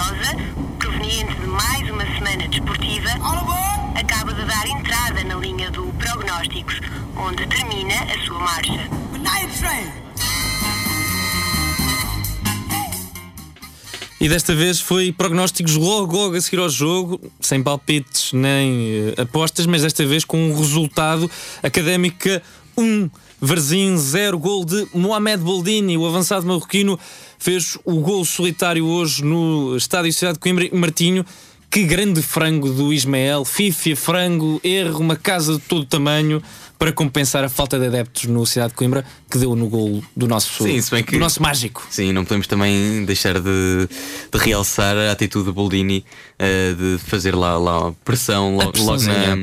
[0.00, 0.36] vitoriosa,
[0.78, 3.10] proveniente de mais uma semana desportiva,
[3.94, 6.80] acaba de dar entrada na linha do prognósticos,
[7.16, 9.00] onde termina a sua marcha.
[14.20, 19.22] E desta vez foi prognósticos logo, logo a seguir ao jogo, sem palpites nem eh,
[19.22, 21.30] apostas, mas desta vez com um resultado
[21.62, 22.42] académica
[22.76, 22.82] 1.
[22.82, 23.10] Um,
[23.40, 26.98] Varzim 0, gol de Mohamed Boldini, o avançado marroquino,
[27.38, 30.68] fez o gol solitário hoje no Estádio Cidade de Coimbra.
[30.72, 31.24] Martinho,
[31.70, 36.42] que grande frango do Ismael, fifia, frango, erro, uma casa de todo tamanho
[36.76, 40.26] para compensar a falta de adeptos no Cidade de Coimbra que deu no gol do
[40.26, 41.86] nosso, sim, se bem que, do nosso mágico.
[41.90, 43.86] Sim, não podemos também deixar de,
[44.32, 46.04] de realçar a atitude de Boldini
[46.40, 49.36] uh, de fazer lá, lá pressão logo, logo na,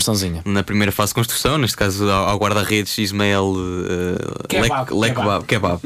[0.51, 5.45] na, primeira fase de construção, neste caso ao, ao guarda-redes Ismael uh, kebab, Le, kebab,
[5.45, 5.81] kebab,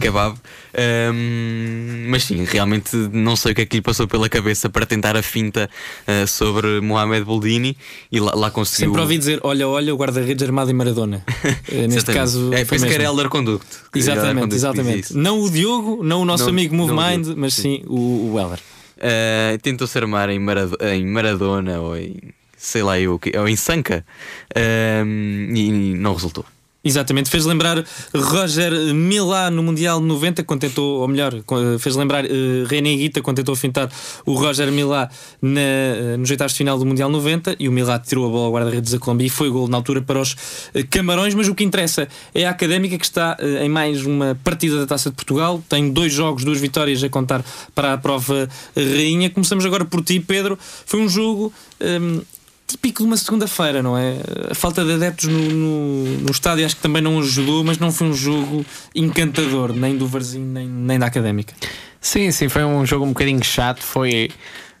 [0.00, 0.38] kebab.
[0.76, 4.84] Um, mas sim, realmente não sei o que é que lhe passou pela cabeça para
[4.84, 5.70] tentar a finta
[6.08, 7.76] uh, sobre Mohamed Boldini
[8.10, 8.88] e lá, lá conseguiu.
[8.88, 11.24] Sempre ouvi dizer: olha, olha, o guarda-redes armado em Maradona.
[11.88, 13.66] neste caso, é, penso que era Elder Conduct.
[13.94, 15.14] Exatamente, exatamente.
[15.14, 18.58] Não o Diogo, não o nosso não, amigo Movemind, mas sim, sim o, o Elder.
[18.96, 20.40] Uh, tentou-se armar em,
[20.92, 22.16] em Maradona ou em
[22.56, 24.04] sei lá eu, ou em Sanca
[24.56, 26.44] uh, e não resultou.
[26.84, 27.82] Exatamente, fez lembrar
[28.14, 31.32] Roger Milá no Mundial 90, quando tentou, ou melhor,
[31.78, 32.28] fez lembrar uh,
[32.68, 33.90] René Guita quando tentou fintar
[34.26, 35.08] o Roger Milá
[35.40, 38.46] na, uh, nos oitavos de final do Mundial 90 e o Milá tirou a bola
[38.46, 41.34] ao guarda-redes da Colômbia e foi gol na altura para os uh, Camarões.
[41.34, 44.86] Mas o que interessa é a Académica que está uh, em mais uma partida da
[44.86, 47.42] Taça de Portugal, tem dois jogos, duas vitórias a contar
[47.74, 49.30] para a prova rainha.
[49.30, 50.58] Começamos agora por ti, Pedro.
[50.60, 51.50] Foi um jogo.
[51.80, 52.20] Um,
[52.66, 54.16] típico de uma segunda-feira, não é?
[54.50, 57.92] A falta de adeptos no, no, no, estádio acho que também não ajudou, mas não
[57.92, 61.54] foi um jogo encantador, nem do Varzim, nem, nem da Académica.
[62.00, 63.82] Sim, sim, foi um jogo um bocadinho chato.
[63.82, 64.30] Foi,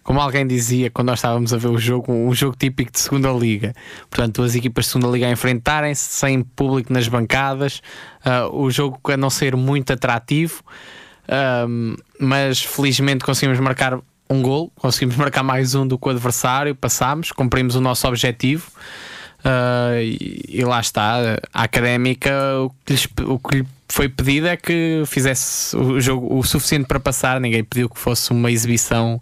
[0.02, 3.30] como alguém dizia quando nós estávamos a ver o jogo, um jogo típico de segunda
[3.32, 3.74] liga.
[4.10, 7.80] Portanto, as equipas de segunda liga a enfrentarem-se sem público nas bancadas,
[8.26, 10.62] uh, o jogo a não ser muito atrativo.
[11.24, 13.98] Uh, mas felizmente conseguimos marcar
[14.28, 18.70] um gol, conseguimos marcar mais um do que o adversário, passámos, cumprimos o nosso objetivo.
[19.44, 24.46] Uh, e, e, lá está, a académica, o que, lhes, o que lhe foi pedido
[24.46, 27.38] é que fizesse o jogo o suficiente para passar.
[27.40, 29.20] Ninguém pediu que fosse uma exibição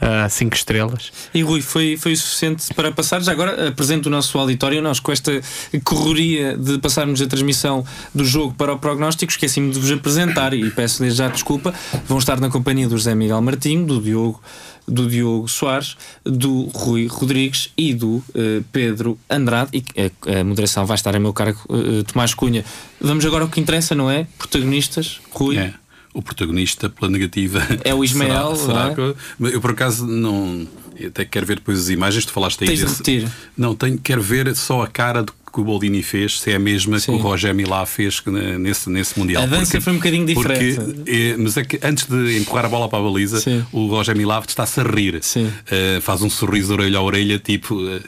[0.00, 1.12] a uh, 5 estrelas.
[1.34, 3.20] E Rui, foi, foi o suficiente para passar?
[3.22, 4.80] Já agora apresento o nosso auditório.
[4.80, 5.40] Nós, com esta
[5.84, 10.70] correria de passarmos a transmissão do jogo para o prognóstico, esqueci-me de vos apresentar e
[10.70, 11.74] peço desde já desculpa.
[12.06, 14.40] Vão estar na companhia do José Miguel Martinho, do Diogo
[14.88, 18.24] do Diogo Soares, do Rui Rodrigues e do uh,
[18.72, 19.70] Pedro Andrade.
[19.74, 22.64] E a, a, moderação vai estar a meu cargo, uh, Tomás Cunha.
[22.98, 24.26] Vamos agora ao que interessa, não é?
[24.38, 25.58] Protagonistas, Rui.
[25.58, 25.74] É
[26.12, 27.60] o protagonista pela negativa.
[27.84, 28.56] É o Ismael.
[28.56, 29.14] será, será
[29.50, 29.54] é?
[29.54, 30.66] eu por acaso não.
[31.06, 32.68] Até quero ver depois as imagens, tu falaste aí.
[32.68, 33.32] Tens desse, de repetir.
[33.56, 36.58] Não, tenho, quero ver só a cara do que o Boldini fez, se é a
[36.58, 37.12] mesma Sim.
[37.12, 38.22] que o Roger Milá fez
[38.58, 39.42] nesse, nesse Mundial.
[39.42, 40.74] A dança porque, foi um bocadinho diferente.
[40.74, 43.64] Porque, é, mas é que antes de empurrar a bola para a baliza, Sim.
[43.72, 45.16] o Roger Milá está-se a rir.
[45.16, 48.00] Uh, faz um sorriso orelha a orelha, tipo uh,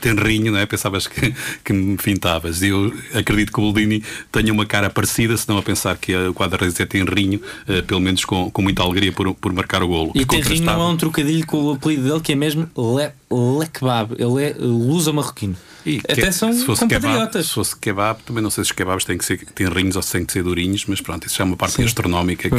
[0.00, 0.66] tenrinho, não é?
[0.66, 1.34] Pensavas que,
[1.64, 2.62] que me fintavas.
[2.62, 6.34] Eu acredito que o Boldini tenha uma cara parecida, se não a pensar que o
[6.34, 10.12] quadra-redes é tenrinho, uh, pelo menos com, com muita alegria por, por marcar o golo.
[10.14, 13.66] E tenrinho não é um trocadilho com o apelido dele, que é mesmo Le, Le
[13.68, 14.14] Kebab.
[14.18, 15.56] Ele é lusa marroquino.
[15.86, 18.72] E Até que, são se fosse kebab, se fosse kebab, também não sei se os
[18.72, 21.44] kebabs têm que ser tenrinhos ou se têm que ser durinhos, mas pronto, isso já
[21.44, 21.82] é uma parte Sim.
[21.82, 22.56] gastronómica que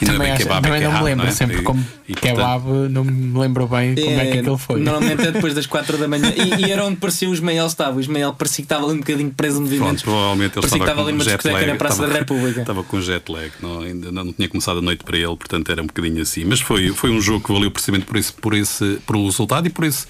[0.00, 1.34] e não é bem kebab, também é não me lembro, não é?
[1.34, 4.80] sempre como e, kebab, portanto, não me lembro bem como é, é que aquele foi.
[4.80, 7.96] Normalmente é depois das 4 da manhã e, e, era onde parecia o Ismael estava.
[7.96, 9.86] O Ismael parecia que estava ali um bocadinho preso no movimento.
[9.86, 12.60] Pronto, provavelmente ele parecia estava, estava ali numa discoteca na Praça estava, da República.
[12.60, 15.82] Estava com jet lag, não, ainda não tinha começado a noite para ele, portanto era
[15.82, 16.44] um bocadinho assim.
[16.44, 19.66] Mas foi, foi um jogo que valeu precisamente por esse, por esse por o resultado
[19.66, 20.06] e por esse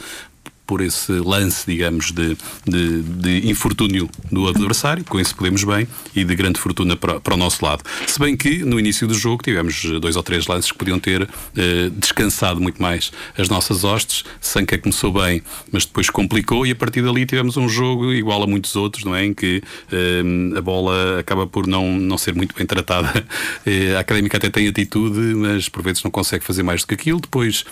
[0.70, 6.22] por esse lance, digamos, de, de, de, infortúnio do adversário, com isso podemos bem, e
[6.22, 7.82] de grande fortuna para, para, o nosso lado.
[8.06, 11.28] Se bem que no início do jogo tivemos dois ou três lances que podiam ter
[11.56, 14.22] eh, descansado muito mais as nossas hostes.
[14.40, 18.46] Sanca começou bem, mas depois complicou, e a partir dali tivemos um jogo igual a
[18.46, 19.24] muitos outros, não é?
[19.24, 20.22] Em que eh,
[20.56, 23.10] a bola acaba por não, não ser muito bem tratada.
[23.66, 26.94] Eh, a académica até tem atitude, mas por vezes não consegue fazer mais do que
[26.94, 27.20] aquilo.
[27.20, 27.64] Depois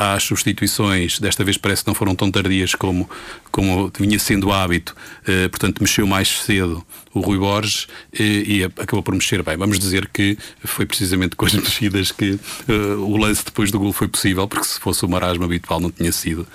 [0.00, 3.08] às substituições, desta vez parece que não foram tão tardias como,
[3.52, 4.96] como vinha sendo hábito,
[5.28, 6.82] eh, portanto mexeu mais cedo
[7.12, 7.86] o Rui Borges
[8.18, 9.58] eh, e acabou por mexer bem.
[9.58, 13.92] Vamos dizer que foi precisamente com as mexidas que eh, o lance depois do gol
[13.92, 16.46] foi possível, porque se fosse o marasmo habitual não tinha sido,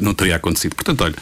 [0.00, 0.74] não teria acontecido.
[0.74, 1.14] Portanto, olha,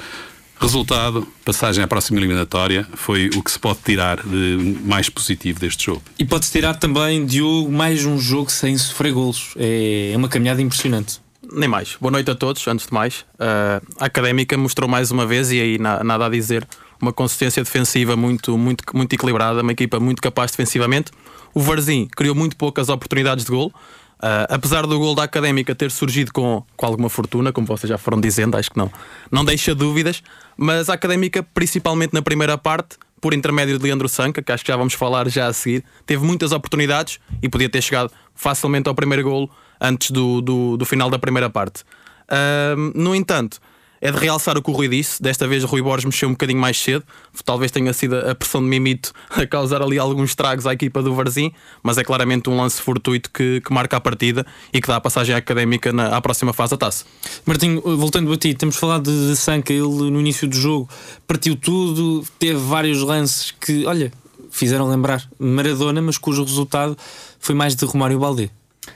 [0.60, 5.86] Resultado, passagem à próxima eliminatória, foi o que se pode tirar de mais positivo deste
[5.86, 6.02] jogo.
[6.16, 9.52] E pode-se tirar também, Diogo, mais um jogo sem sofrer golos.
[9.56, 11.23] É, é uma caminhada impressionante.
[11.52, 11.96] Nem mais.
[12.00, 13.20] Boa noite a todos, antes de mais.
[13.34, 16.66] Uh, a Académica mostrou mais uma vez, e aí nada a dizer,
[17.00, 21.12] uma consistência defensiva muito, muito, muito equilibrada, uma equipa muito capaz defensivamente.
[21.52, 23.72] O Varzim criou muito poucas oportunidades de gol.
[24.14, 27.98] Uh, apesar do gol da Académica ter surgido com, com alguma fortuna, como vocês já
[27.98, 28.90] foram dizendo, acho que não,
[29.30, 30.22] não deixa dúvidas,
[30.56, 34.70] mas a Académica, principalmente na primeira parte, por intermédio de Leandro Sanca, que acho que
[34.70, 38.94] já vamos falar já a seguir, teve muitas oportunidades e podia ter chegado facilmente ao
[38.94, 39.50] primeiro golo
[39.84, 41.82] antes do, do, do final da primeira parte.
[42.24, 43.60] Uh, no entanto,
[44.04, 45.22] é de realçar o que o Rui disse.
[45.22, 47.02] Desta vez o Rui Borges mexeu um bocadinho mais cedo.
[47.42, 51.14] Talvez tenha sido a pressão de Mimito a causar ali alguns estragos à equipa do
[51.14, 51.52] Varzim,
[51.82, 54.44] mas é claramente um lance fortuito que, que marca a partida
[54.74, 57.06] e que dá a passagem académica na, à próxima fase da taça.
[57.46, 60.86] Martinho, voltando a ti, temos falado de, de Sanca, ele no início do jogo
[61.26, 64.12] partiu tudo, teve vários lances que, olha,
[64.50, 66.94] fizeram lembrar Maradona, mas cujo resultado
[67.40, 68.50] foi mais de Romário Balde.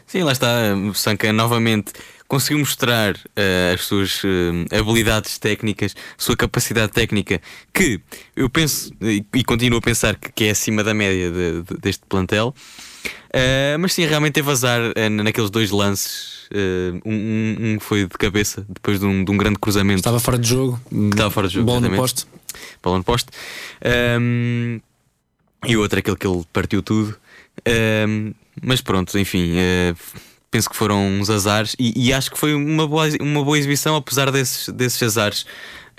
[0.07, 0.49] Sim, lá está,
[0.95, 1.93] Sanca novamente
[2.29, 7.41] conseguiu mostrar uh, as suas uh, habilidades técnicas, sua capacidade técnica,
[7.73, 8.01] que
[8.37, 11.81] eu penso e, e continuo a pensar que, que, é acima da média de, de,
[11.81, 12.55] deste plantel.
[13.29, 14.81] Uh, mas sim, realmente teve azar
[15.11, 16.39] naqueles dois lances.
[17.05, 20.01] Um, um, foi de cabeça depois de um, de um, grande cruzamento.
[20.01, 20.81] Estava fora de jogo.
[21.11, 21.67] Estava fora de jogo.
[21.67, 22.27] Bola no poste.
[22.83, 23.29] Bola no poste.
[24.19, 24.81] Um,
[25.67, 27.19] e o outro, aquele que ele partiu tudo.
[28.63, 29.55] Mas pronto, enfim
[30.51, 33.97] penso que foram uns azares e, e, acho que foi uma boa, uma boa exibição,
[33.97, 35.47] apesar desses, desses azares.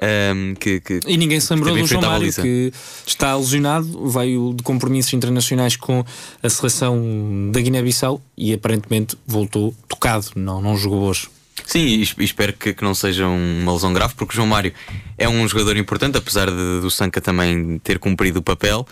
[0.02, 2.72] Um, que, que, e ninguém se lembrou do João Mário que
[3.06, 6.06] está lesionado, veio de compromissos internacionais com
[6.42, 11.28] a seleção da Guiné-Bissau e aparentemente voltou tocado, não, não jogou hoje.
[11.66, 14.74] Sim, e espero que, que, não seja uma lesão grave, porque o João Mário
[15.18, 18.88] é um jogador importante, apesar de, do Sanca também ter cumprido o papel.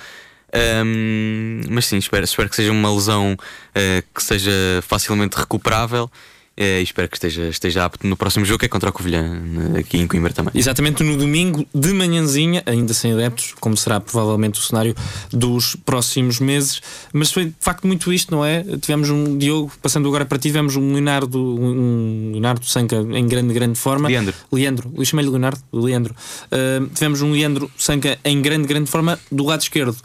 [0.54, 4.52] Um, mas sim, espero, espero que seja uma lesão uh, que seja
[4.82, 6.10] facilmente recuperável.
[6.60, 9.44] Uh, e espero que esteja, esteja apto no próximo jogo, que é contra o Covilhã,
[9.78, 10.52] aqui em Coimbra também.
[10.56, 14.96] Exatamente no domingo, de manhãzinha, ainda sem adeptos, como será provavelmente o cenário
[15.30, 16.82] dos próximos meses.
[17.14, 18.64] Mas foi de facto muito isto, não é?
[18.82, 23.54] Tivemos um Diogo, passando agora para ti, tivemos um Leonardo, um Leonardo Sanca em grande,
[23.54, 24.08] grande forma.
[24.08, 24.34] Leandro.
[24.52, 26.16] Leandro, eu chamei-lhe Leonardo, Leandro.
[26.46, 29.96] Uh, tivemos um Leandro Sanca em grande, grande forma do lado esquerdo.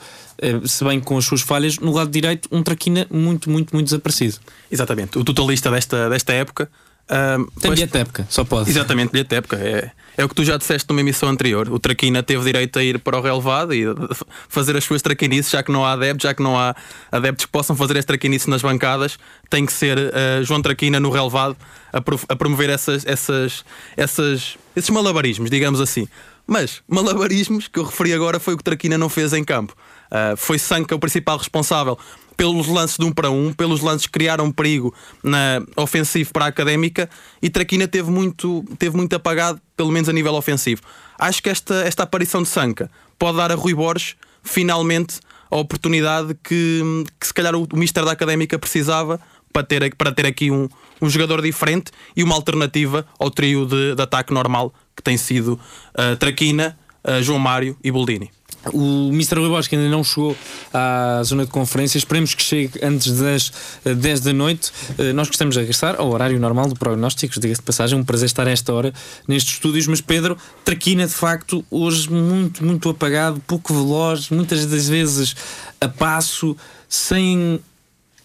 [0.43, 3.87] Eh, se bem com as suas falhas, no lado direito, um Traquina muito, muito, muito
[3.87, 4.39] desaparecido.
[4.69, 5.17] Exatamente.
[5.17, 6.69] O totalista desta, desta época.
[7.05, 7.75] Uh, Tem pois...
[7.75, 8.69] bilhete de época, só pode.
[8.69, 9.57] Exatamente, bilhete de época.
[9.57, 11.69] É, é o que tu já disseste numa emissão anterior.
[11.69, 13.85] O Traquina teve direito a ir para o relevado e
[14.49, 16.75] fazer as suas traquinices, já que não há adeptos, já que não há
[17.11, 19.19] adeptos que possam fazer as traquinices nas bancadas.
[19.49, 21.57] Tem que ser uh, João Traquina no relevado
[21.93, 23.65] a, a promover essas, essas,
[23.97, 26.09] essas, esses malabarismos, digamos assim.
[26.47, 29.77] Mas malabarismos que eu referi agora foi o que Traquina não fez em campo.
[30.13, 31.99] Uh, foi Sanca o principal responsável
[32.37, 36.49] pelos lances de um para um, pelos lances que criaram perigo na ofensivo para a
[36.49, 37.09] académica
[37.41, 40.83] e Traquina teve muito, teve muito apagado, pelo menos a nível ofensivo.
[41.19, 45.21] Acho que esta, esta aparição de Sanca pode dar a Rui Borges finalmente
[45.51, 49.21] a oportunidade que, que se calhar o, o Mister da Académica precisava
[49.53, 50.69] para ter, para ter aqui um,
[51.01, 55.61] um jogador diferente e uma alternativa ao trio de, de ataque normal que tem sido
[55.95, 58.31] uh, Traquina, uh, João Mário e Boldini.
[58.73, 59.39] O Mr.
[59.39, 60.37] Rui Borges ainda não chegou
[60.73, 63.53] à zona de conferência, esperemos que chegue antes das
[63.85, 64.71] 10 da noite.
[64.99, 68.27] Eh, nós gostamos de regressar ao horário normal do prognóstico, diga-se de passagem, um prazer
[68.27, 68.93] estar a esta hora
[69.27, 69.87] nestes estúdios.
[69.87, 75.35] Mas Pedro, Traquina de facto, hoje muito, muito apagado, pouco veloz, muitas das vezes
[75.81, 76.57] a passo,
[76.89, 77.61] sem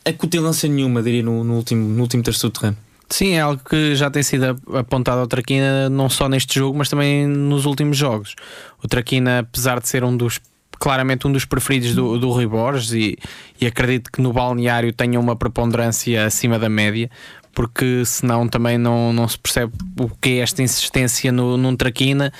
[0.05, 2.77] acutilância nenhuma, diria, no, no último, no último terço do terreno.
[3.09, 6.89] Sim, é algo que já tem sido apontado ao Traquina, não só neste jogo, mas
[6.89, 8.35] também nos últimos jogos.
[8.83, 10.39] O Traquina, apesar de ser um dos
[10.79, 13.17] claramente um dos preferidos do, do Rui Borges e,
[13.59, 17.09] e acredito que no balneário tenha uma preponderância acima da média,
[17.51, 22.31] porque senão também não, não se percebe o que é esta insistência no, num Traquina,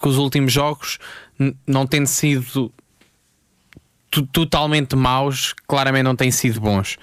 [0.00, 0.98] que os últimos jogos
[1.66, 2.72] não tendo sido
[4.32, 6.98] totalmente maus, claramente não têm sido bons.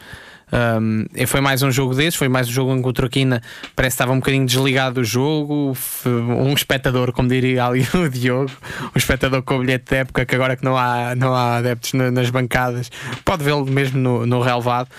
[0.51, 3.41] Um, foi mais um jogo desses, foi mais um jogo em que o Troquina
[3.75, 5.73] parece que estava um bocadinho desligado do jogo.
[6.05, 8.51] Um espectador, como diria ali o Diogo,
[8.95, 11.93] um espectador com o bilhete de época, que agora que não há, não há adeptos
[11.93, 12.89] nas bancadas,
[13.23, 14.89] pode vê-lo mesmo no, no relevado.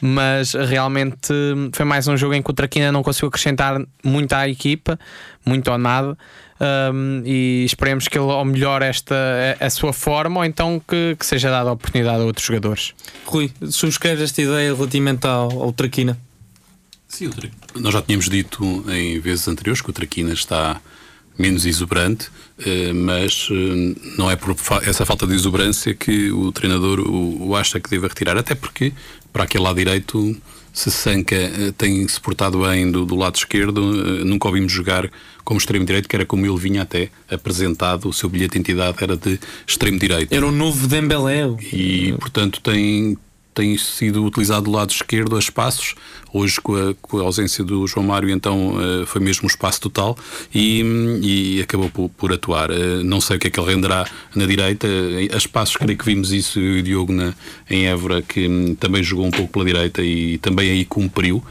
[0.00, 1.32] Mas realmente
[1.72, 4.98] foi mais um jogo em que o Traquina não conseguiu acrescentar muito à equipa,
[5.44, 6.16] muito ou nada
[6.62, 9.14] um, e esperemos que ele ou melhore esta,
[9.60, 12.94] a, a sua forma ou então que, que, seja dada a oportunidade a outros jogadores.
[13.26, 16.18] Rui, subscreves esta ideia relativamente ao, ao Traquina?
[17.08, 17.30] Sim,
[17.74, 20.80] nós já tínhamos dito em vezes anteriores que o Traquina está
[21.36, 22.30] menos exuberante,
[22.64, 24.54] eh, mas eh, não é por
[24.86, 28.92] essa falta de exuberância que o treinador o acha que deve retirar, até porque
[29.32, 30.36] para aquele lado direito
[30.72, 33.80] se Sanca eh, tem se portado bem do, do, lado esquerdo,
[34.24, 35.10] nunca o vimos jogar
[35.44, 38.96] como extremo direito, que era como ele vinha até apresentado, o seu bilhete de entidade
[39.00, 40.32] era de extremo direito.
[40.32, 41.48] Era o novo Dembélé.
[41.72, 43.18] E, portanto, tem,
[43.54, 45.94] tem sido utilizado do lado esquerdo a espaços.
[46.32, 49.80] Hoje, com a, com a ausência do João Mário, então uh, foi mesmo um espaço
[49.80, 50.16] total
[50.54, 50.82] e,
[51.22, 52.70] e acabou por, por atuar.
[52.70, 54.86] Uh, não sei o que é que ele renderá na direita.
[55.32, 57.34] A espaços, creio que vimos isso e o Diogo na,
[57.68, 61.42] em Évora, que um, também jogou um pouco pela direita e também aí cumpriu.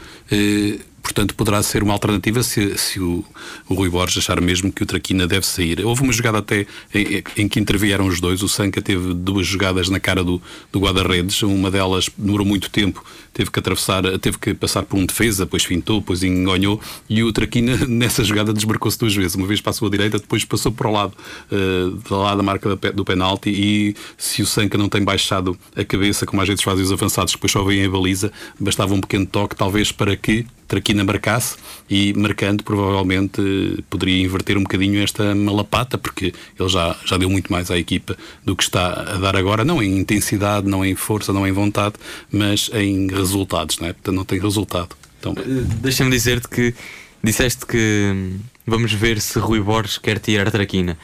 [1.02, 3.24] Portanto poderá ser uma alternativa se, se o,
[3.68, 5.84] o Rui Borges achar mesmo que o Traquina deve sair.
[5.84, 9.88] Houve uma jogada até em, em que intervieram os dois, o Sanca teve duas jogadas
[9.88, 10.40] na cara do,
[10.70, 13.04] do guarda-redes, uma delas demorou muito tempo,
[13.34, 16.80] teve que atravessar, teve que passar por um defesa, depois fintou, depois enganhou.
[17.08, 20.70] E o Traquina nessa jogada desmarcou-se duas vezes, uma vez passou à direita, depois passou
[20.70, 21.14] para o lado,
[21.50, 23.50] uh, do lado da marca do penalti.
[23.50, 27.32] E se o Sanca não tem baixado a cabeça, como às vezes fazem os avançados,
[27.32, 31.56] depois só vêm a baliza, bastava um pequeno toque, talvez para que Traquina marcasse
[31.90, 37.52] e marcando provavelmente poderia inverter um bocadinho esta malapata porque ele já, já deu muito
[37.52, 41.30] mais à equipa do que está a dar agora, não em intensidade, não em força,
[41.30, 41.96] não em vontade,
[42.30, 43.92] mas em resultados, não é?
[43.92, 44.96] Portanto, não tem resultado.
[45.20, 45.34] Então...
[45.36, 46.74] Eh, deixa-me dizer-te que
[47.22, 50.96] disseste que hum, vamos ver se Rui Borges quer tirar Traquina.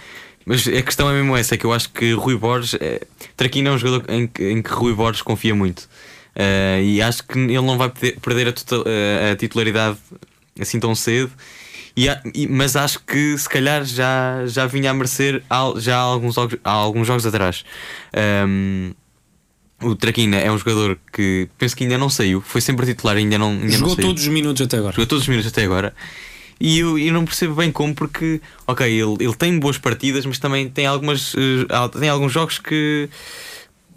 [0.46, 2.72] Mas a questão é mesmo essa, é que eu acho que Rui Borges.
[2.80, 3.02] É,
[3.36, 5.86] Traquina é um jogador em que, em que Rui Borges confia muito.
[6.38, 9.98] Uh, e acho que ele não vai perder a, total, uh, a titularidade
[10.60, 11.32] assim tão cedo.
[12.32, 15.42] E, mas acho que se calhar já, já vinha a merecer
[15.78, 17.64] já há alguns, há alguns jogos atrás.
[18.46, 18.92] Um,
[19.82, 23.36] o Traquina é um jogador que penso que ainda não saiu, foi sempre titular, ainda
[23.36, 24.92] não ainda Jogou não todos os minutos até agora.
[24.92, 25.92] Jogou todos os minutos até agora.
[26.60, 30.38] E eu, eu não percebo bem como, porque, ok, ele, ele tem boas partidas, mas
[30.38, 33.08] também tem, algumas, uh, tem alguns jogos que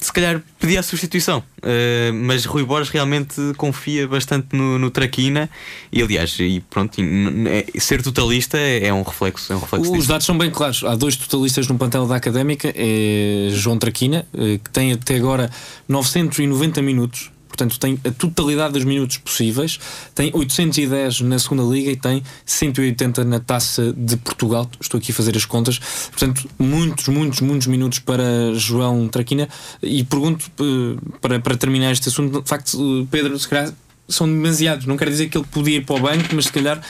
[0.02, 1.44] se calhar pedia a substituição.
[1.60, 5.48] Uh, mas Rui Borges realmente confia bastante no, no Traquina
[5.92, 7.06] e aliás, e pronto, e,
[7.48, 9.54] é, ser totalista é, é, um reflexo.
[9.54, 10.08] É um reflexo Os disso.
[10.08, 10.84] dados são bem claros.
[10.84, 15.52] Há dois totalistas no plantel da académica, é João Traquina, uh, que tem até agora
[15.88, 19.80] 990 minutos portanto tem a totalidade dos minutos possíveis,
[20.16, 24.70] tem 810 na segunda liga e tem 180 na taça de Portugal.
[24.80, 25.80] Estou aqui a fazer as contas,
[26.10, 29.48] portanto, muitos, muitos, muitos minutos para João Traquina.
[29.82, 33.74] E pergunto eh, para, para terminar este assunto, de facto, Pedro, se calhar
[34.08, 34.86] são demasiados.
[34.86, 36.82] Não quer dizer que ele podia ir para o banco, mas se calhar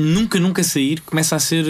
[0.00, 1.64] nunca, nunca sair começa a ser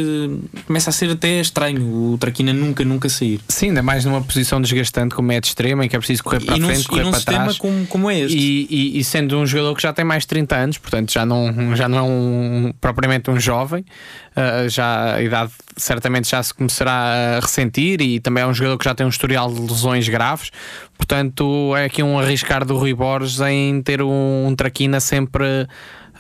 [0.67, 3.41] começa a ser até estranho o Traquina nunca, nunca sair.
[3.49, 6.41] Sim, ainda mais numa posição desgastante como é de extrema, em que é preciso correr
[6.41, 7.59] para a frente, correr para trás.
[7.59, 8.37] Como, como é este.
[8.37, 11.27] E, e, e, sendo um jogador que já tem mais de 30 anos, portanto já
[11.27, 13.85] não, já não é um, propriamente um jovem,
[14.37, 18.79] uh, já a idade certamente já se começará a ressentir e também é um jogador
[18.79, 20.51] que já tem um historial de lesões graves,
[20.97, 25.67] portanto é aqui um arriscar do Rui Borges em ter um, um Traquina sempre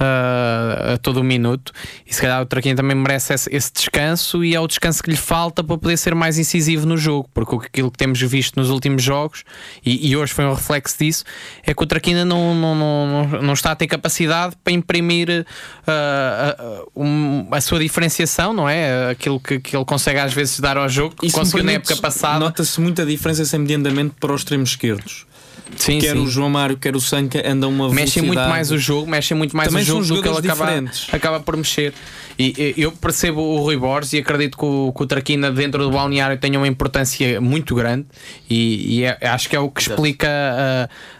[0.01, 1.73] uh, a todo o minuto.
[2.07, 5.11] E se calhar o Traquinho também merece esse, esse, descanso e é o descanso que
[5.11, 8.71] lhe falta para poder ser mais incisivo no jogo, porque aquilo que temos visto nos
[8.71, 9.45] últimos jogos,
[9.85, 11.25] e, e hoje foi um reflexo disso,
[11.65, 15.47] é que o Traquina não, não, não, não está a ter capacidade para imprimir
[15.87, 19.11] uh, uh, um, a sua diferenciação, não é?
[19.11, 22.39] Aquilo que, que ele consegue às vezes dar ao jogo, que conseguiu na época passada.
[22.39, 23.61] Nota-se muita diferença sem
[24.19, 25.27] para os extremos esquerdos.
[25.77, 26.19] Sim, quer sim.
[26.19, 29.57] o João Mário, quer o Sanca andam uma Mexem muito mais o jogo, mexem muito
[29.57, 31.93] mais Também o jogo do que ele acaba, acaba por mexer.
[32.39, 35.91] E, eu percebo o Rui Borges e acredito que o, que o Traquina dentro do
[35.91, 38.07] balneário tenha uma importância muito grande
[38.49, 40.29] e, e é, acho que é o que explica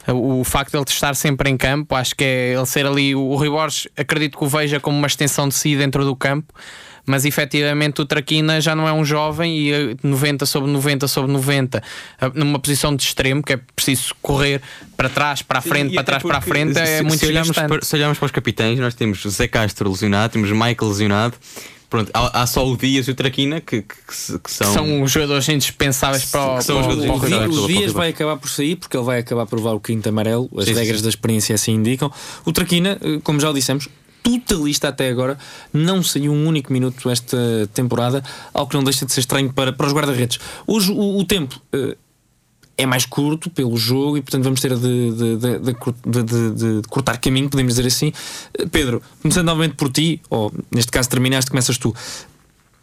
[0.09, 1.95] uh, o facto de ele estar sempre em campo.
[1.95, 3.15] Acho que é ele ser ali.
[3.15, 6.55] O Rui Borges acredito que o veja como uma extensão de si dentro do campo
[7.11, 11.83] mas efetivamente o Traquina já não é um jovem e 90 sobre 90 sobre 90
[12.35, 14.63] numa posição de extremo que é preciso correr
[14.97, 17.57] para trás, para a frente, para trás, para a frente é se, muito se olharmos,
[17.57, 21.35] para, se olharmos para os capitães, nós temos Zé Castro lesionado, temos Michael lesionado.
[21.91, 25.03] Pronto, há, há, só o Dias e o Traquina que, que, que, são, que são
[25.03, 28.77] os jogadores indispensáveis para, o, são para, o, o, o, Dias vai acabar por sair
[28.77, 31.03] porque ele vai acabar por provar o quinto amarelo, as sim, regras sim.
[31.03, 32.13] da experiência assim indicam.
[32.45, 33.89] O Traquina, eh, como já dissemos,
[34.23, 35.39] totalista até agora,
[35.73, 37.37] não saiu um único minuto esta
[37.75, 38.23] temporada,
[38.53, 40.39] algo que não deixa de ser estranho para, para os guarda-redes.
[40.67, 41.97] Hoje o, o tempo uh,
[42.77, 47.49] é mais curto pelo jogo e, portanto, vamos ter de, de, de, de, cortar caminho,
[47.49, 48.13] podemos dizer assim.
[48.59, 51.95] Uh, Pedro, começando novamente por ti, ou neste caso terminaste, começas tu.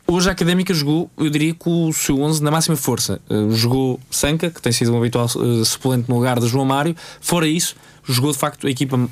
[0.09, 3.19] Hoje a Académica jogou, eu diria, com o seu 11 na máxima força.
[3.29, 5.27] Uh, jogou Sanca, que tem sido um habitual
[5.65, 6.95] suplente no lugar de João Mário.
[7.19, 9.09] Fora isso, jogou de facto a equipa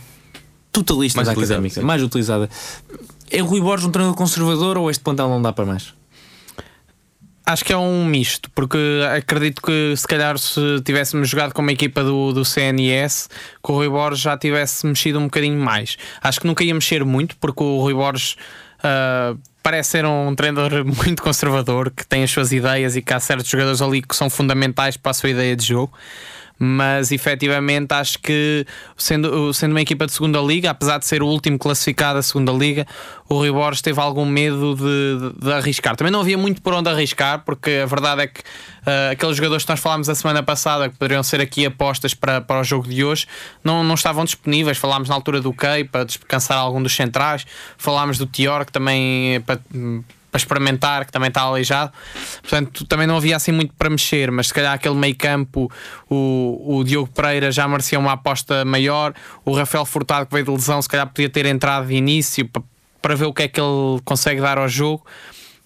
[0.84, 2.50] totalista mais da utilizada, académica, mais utilizada.
[3.32, 5.94] É o Rui Borges um treinador conservador ou este plantel não dá para mais?
[7.46, 8.77] Acho que é um misto, porque
[9.15, 13.29] acredito que se calhar se tivéssemos jogado com uma equipa do, do CNS,
[13.63, 15.96] que o Rui Borges já tivesse mexido um bocadinho mais.
[16.24, 18.36] Acho que nunca ia mexer muito, porque o Rui Borges
[18.79, 23.20] uh, parece ser um treinador muito conservador, que tem as suas ideias e que há
[23.20, 25.94] certos jogadores ali que são fundamentais para a sua ideia de jogo
[26.57, 28.65] mas efetivamente acho que
[28.97, 32.51] sendo, sendo uma equipa de segunda liga, apesar de ser o último classificado da segunda
[32.51, 32.88] liga,
[33.27, 35.95] o Rui Borges teve algum medo de, de, de, arriscar.
[35.95, 39.65] Também não havia muito por onde arriscar, porque a verdade é que uh, aqueles jogadores
[39.65, 42.88] que nós falámos a semana passada, que poderiam ser aqui apostas para, para o jogo
[42.88, 43.27] de hoje,
[43.63, 44.77] não, não estavam disponíveis.
[44.77, 47.45] Falámos na altura do Kei para descansar algum dos centrais,
[47.77, 49.59] falámos do Tior, que também para
[50.38, 51.92] experimentar, que também está aleijado.
[52.42, 55.72] Portanto, também não havia assim muito para mexer, mas se calhar aquele meio campo,
[56.10, 59.13] o, o Diogo Pereira já merecia uma aposta maior.
[59.44, 62.63] O Rafael Furtado, que veio de lesão, se calhar podia ter entrado de início para,
[63.01, 65.06] para ver o que é que ele consegue dar ao jogo.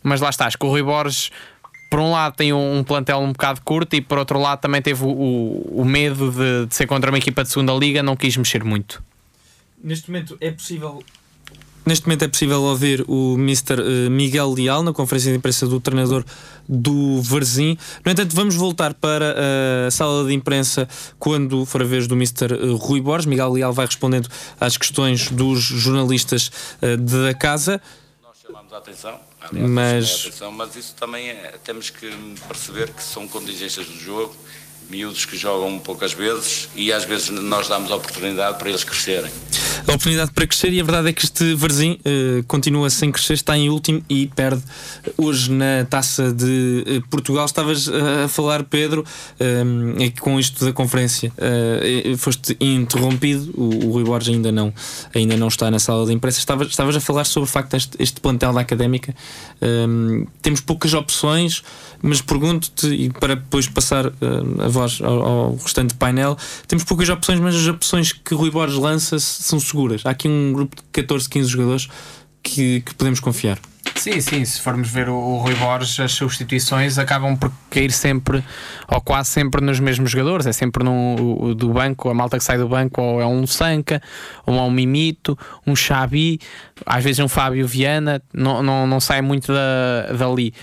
[0.02, 1.32] Mas lá está, acho que o Rui Borges
[1.90, 5.04] por um lado tem um, plantel um bocado curto e por outro lado também teve
[5.04, 8.38] o, o, o medo de, de, ser contra uma equipa de segunda liga, não quis
[8.38, 9.04] mexer muito.
[9.84, 11.04] Neste momento é possível
[11.90, 13.82] Neste momento é possível ouvir o Mr.
[13.82, 16.24] Eh, Miguel Leal na conferência de imprensa do treinador
[16.68, 17.80] do Varzim.
[18.06, 19.36] No entanto, vamos voltar para
[19.88, 22.54] a sala de imprensa quando for a vez do Mr.
[22.54, 23.26] Eh, Rui Borges.
[23.26, 24.30] Miguel Leal vai respondendo
[24.60, 27.82] às questões dos jornalistas eh, da casa.
[28.22, 30.10] Nós chamamos a atenção, aliás, mas...
[30.10, 32.08] A atenção, mas isso também é, temos que
[32.48, 34.36] perceber que são contingências do jogo
[34.90, 39.32] miúdos que jogam poucas vezes e às vezes nós damos a oportunidade para eles crescerem.
[39.88, 43.34] A oportunidade para crescer e a verdade é que este Varzim uh, continua sem crescer,
[43.34, 44.62] está em último e perde
[45.18, 47.46] hoje na taça de uh, Portugal.
[47.46, 49.06] Estavas a falar, Pedro,
[49.98, 51.32] é que com isto da conferência
[52.18, 53.52] foste interrompido.
[53.56, 54.74] O, o Rui Borges ainda não,
[55.14, 56.40] ainda não está na sala de imprensa.
[56.40, 59.16] Estavas, estavas a falar sobre o facto deste este plantel da académica.
[60.42, 61.64] temos poucas opções,
[62.02, 67.56] mas pergunto-te, e para depois passar a ao, ao, restante painel, temos poucas opções, mas
[67.56, 70.02] as opções que Rui Borges lança são seguras.
[70.06, 71.88] Há aqui um grupo de 14, 15 jogadores
[72.42, 73.60] que, que podemos confiar.
[73.96, 78.44] Sim, sim, se formos ver o, o Rui Borges, as substituições acabam por cair sempre,
[78.88, 80.46] ou quase sempre, nos mesmos jogadores.
[80.46, 84.02] É sempre no, do banco, a malta que sai do banco, ou é um Sanca,
[84.46, 85.38] ou é um Mimito,
[85.68, 86.40] um Xabi,
[86.86, 90.54] às vezes um Fábio Viana, não, não, não sai muito da, dali.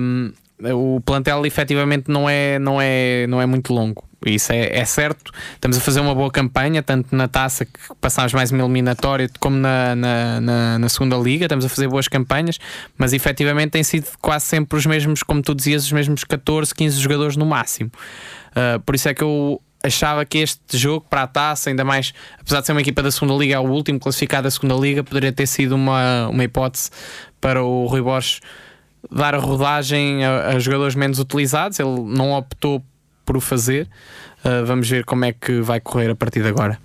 [0.00, 4.04] Um, o plantel efetivamente não é, não é, não é muito longo.
[4.24, 5.30] Isso é, é, certo.
[5.54, 9.56] Estamos a fazer uma boa campanha, tanto na taça que passámos mais uma eliminatória, como
[9.56, 11.44] na, na, na, na, segunda liga.
[11.44, 12.58] Estamos a fazer boas campanhas,
[12.96, 17.00] mas efetivamente têm sido quase sempre os mesmos, como tu dizias, os mesmos 14, 15
[17.00, 17.90] jogadores no máximo.
[18.52, 22.14] Uh, por isso é que eu achava que este jogo para a taça, ainda mais,
[22.40, 25.04] apesar de ser uma equipa da segunda liga, é o último classificado da segunda liga,
[25.04, 26.90] poderia ter sido uma, uma hipótese
[27.40, 28.40] para o Rui Borges
[29.10, 31.78] dar rodagem a, a, jogadores menos utilizados.
[31.78, 32.82] Ele não optou
[33.24, 33.88] por o fazer.
[34.44, 36.78] Uh, vamos ver como é que vai correr a partir de agora.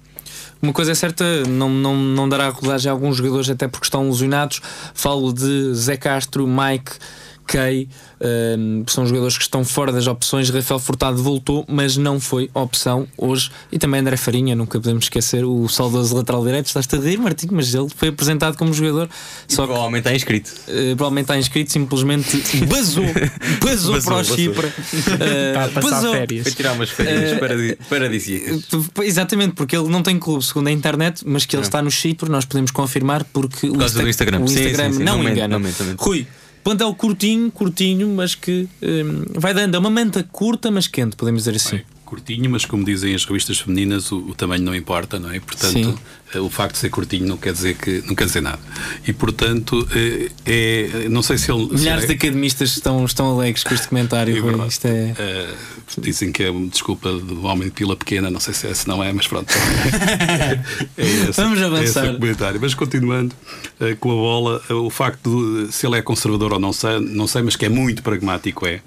[0.61, 4.09] Uma coisa é certa, não, não, não dará rodagem a alguns jogadores, até porque estão
[4.09, 4.61] lesionados.
[4.93, 6.91] Falo de Zé Castro, Mike,
[7.49, 7.89] Kay
[8.87, 10.49] são jogadores que estão fora das opções.
[10.49, 13.49] Rafael Furtado voltou, mas não foi opção hoje.
[13.71, 16.67] E também André Farinha, nunca podemos esquecer o saudoso lateral direito.
[16.67, 19.09] Estás-te a rir, Martinho, mas ele foi apresentado como jogador.
[19.47, 20.51] E só provavelmente que, está inscrito.
[20.67, 23.05] Uh, provavelmente está inscrito, simplesmente basou,
[23.63, 24.67] basou, basou para o Chipre.
[24.67, 26.13] Uh, basou.
[26.13, 26.43] Férias.
[26.43, 28.67] Foi tirar umas férias uh, paradisíacas.
[29.03, 31.67] Exatamente, porque ele não tem clube, segundo a internet, mas que ele não.
[31.67, 34.39] está no Chipre, nós podemos confirmar porque Por o, Insta Instagram.
[34.39, 35.47] o Instagram, sim, sim, não, não engana.
[35.47, 35.99] Não mente, não mente.
[35.99, 36.27] Rui,
[36.63, 39.75] Plantel curtinho, curtinho, mas que um, vai dando.
[39.75, 41.77] É uma manta curta, mas quente, podemos dizer assim.
[41.77, 45.39] Bem, curtinho, mas como dizem as revistas femininas, o, o tamanho não importa, não é?
[45.39, 45.97] Portanto, Sim.
[46.35, 48.59] O facto de ser curtinho não quer dizer que não quer dizer nada.
[49.07, 51.67] E portanto, é, é não sei se ele.
[51.71, 54.37] Milhares se é, de academistas estão, estão alegres com este comentário.
[54.37, 54.69] É verdade.
[54.69, 55.15] Isto é...
[55.17, 58.73] Uh, dizem que é uma desculpa do homem de pila pequena, não sei se é,
[58.73, 59.51] se não é, mas pronto.
[60.97, 62.05] é esse, Vamos avançar.
[62.05, 62.59] É comentário.
[62.61, 63.35] Mas continuando
[63.79, 66.99] uh, com a bola, uh, o facto de se ele é conservador ou não sei,
[66.99, 68.81] não sei, mas que é muito pragmático é.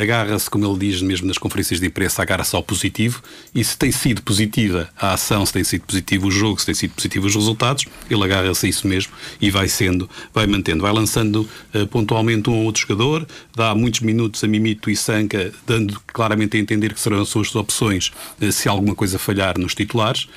[0.00, 3.22] agarra-se, como ele diz mesmo nas conferências de imprensa, agarra-se ao positivo
[3.54, 6.92] e se tem sido positiva a ação, se tem sido positivo o jogo, têm sido
[6.92, 11.48] positivos os resultados, ele agarra-se a isso mesmo e vai sendo, vai mantendo, vai lançando
[11.74, 16.56] uh, pontualmente um ou outro jogador, dá muitos minutos a Mimito e Sanca, dando claramente
[16.56, 20.28] a entender que serão as suas opções uh, se alguma coisa falhar nos titulares uh,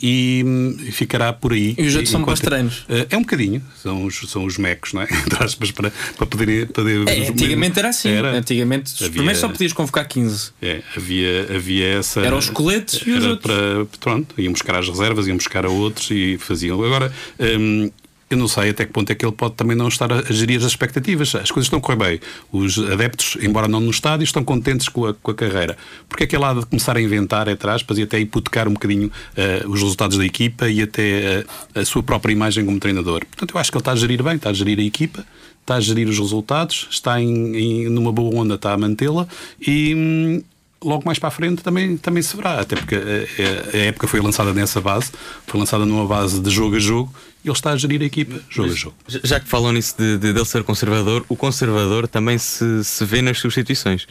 [0.00, 1.74] e um, ficará por aí.
[1.76, 2.86] E os outros são bons treinos?
[3.10, 5.08] é um bocadinho, são os, são os mecos, não é?
[5.26, 6.68] Entre aspas, para, para poder.
[6.68, 10.50] poder é, antigamente era assim, era, antigamente havia, primeiro só podias convocar 15.
[10.60, 12.20] É, havia, havia essa.
[12.20, 13.54] Eram os coletes e os outros.
[13.54, 16.82] Para, pronto, iam buscar as reservas, iam buscar buscar a outros e faziam.
[16.82, 17.90] Agora, um,
[18.28, 20.58] eu não sei até que ponto é que ele pode também não estar a, gerir
[20.58, 21.34] as expectativas.
[21.34, 22.20] As coisas estão a correr bem.
[22.52, 25.76] Os adeptos, embora não no estádio, estão contentes com a, com a carreira.
[26.08, 28.72] Porque é que ele há de começar a inventar, entre aspas, e até hipotecar um
[28.72, 33.24] bocadinho uh, os resultados da equipa e até uh, a sua própria imagem como treinador?
[33.24, 35.24] Portanto, eu acho que ele está a gerir bem, está a gerir a equipa,
[35.60, 39.26] está a gerir os resultados, está em, em numa boa onda, está a mantê-la
[39.60, 40.42] e.
[40.84, 44.52] Logo mais para a frente também, também se verá, até porque a, época foi lançada
[44.52, 45.10] nessa base,
[45.46, 48.38] foi lançada numa base de jogo a jogo e ele está a gerir a equipa
[48.50, 48.96] jogo Mas, a jogo.
[49.24, 53.22] Já que falam nisso de, de, dele ser conservador, o conservador também se, se vê
[53.22, 54.06] nas substituições,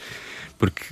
[0.57, 0.83] porque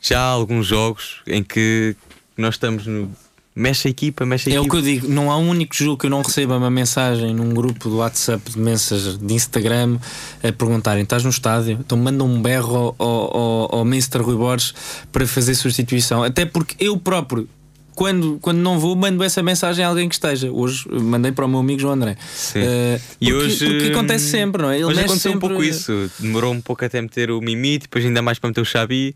[0.00, 1.94] já há alguns jogos em que
[2.36, 3.14] nós estamos no
[3.60, 4.64] mexe a equipa, mexe a é equipa.
[4.64, 6.70] É o que eu digo, não há um único jogo que eu não receba uma
[6.70, 9.98] mensagem num grupo do WhatsApp de mensagens de Instagram
[10.42, 11.78] a perguntarem: estás no estádio?
[11.80, 14.18] Então manda um berro ao, ao, ao Mr.
[14.18, 14.74] Rui Borges
[15.12, 16.22] para fazer substituição.
[16.22, 17.48] Até porque eu próprio
[17.94, 20.50] quando, quando não vou, mando essa mensagem a alguém que esteja.
[20.50, 22.16] Hoje mandei para o meu amigo João André.
[22.34, 22.60] Sim.
[22.60, 23.66] Uh, e hoje.
[23.66, 24.76] Porque acontece sempre, não é?
[24.76, 25.46] Ele hoje aconteceu sempre...
[25.46, 26.10] um pouco isso.
[26.18, 29.14] Demorou um pouco até meter o Mimi, depois ainda mais para meter o Xabi.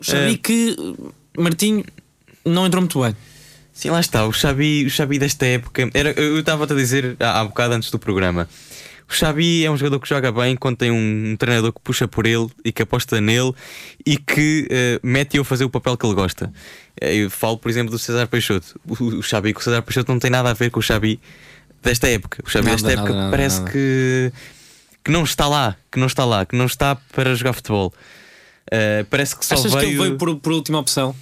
[0.00, 0.38] O Xabi uh...
[0.38, 0.76] que,
[1.38, 1.84] Martinho,
[2.44, 3.14] não entrou muito bem.
[3.72, 4.26] Sim, lá está.
[4.26, 5.90] O Xabi, o Xabi desta época.
[5.94, 8.48] Era, eu estava a dizer há, há bocado antes do programa.
[9.08, 12.08] O Xabi é um jogador que joga bem quando tem um, um treinador que puxa
[12.08, 13.52] por ele e que aposta nele
[14.06, 16.50] e que uh, mete-o a fazer o papel que ele gosta.
[16.98, 18.80] Eh, eu falo, por exemplo, do César Peixoto.
[18.88, 21.20] O, o Xabi com o César Peixoto não tem nada a ver com o Xabi
[21.82, 22.42] desta época.
[22.46, 23.70] O Xabi nada, desta época nada, parece nada.
[23.70, 24.32] Que,
[25.04, 27.92] que não está lá, que não está lá, que não está para jogar futebol.
[28.72, 29.84] Uh, parece que só Achas veio...
[29.84, 31.14] que ele veio por, por última opção?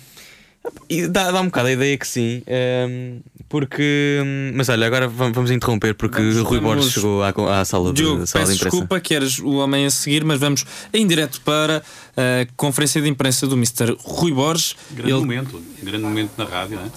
[0.88, 4.52] E dá, dá um bocado a ideia que sim, um, ehm, porque.
[4.54, 8.28] Mas olha, agora vamos interromper porque vamos, Rui Borges chegou à, à sala, Diogo, de,
[8.28, 8.70] sala de imprensa.
[8.70, 11.82] Desculpa que eres o homem a seguir, mas vamos em direto para
[12.16, 13.96] a conferência de imprensa do Mr.
[14.00, 14.76] Rui Borges.
[14.90, 15.20] Grande Ele...
[15.20, 16.90] momento, grande momento na rádio, não é?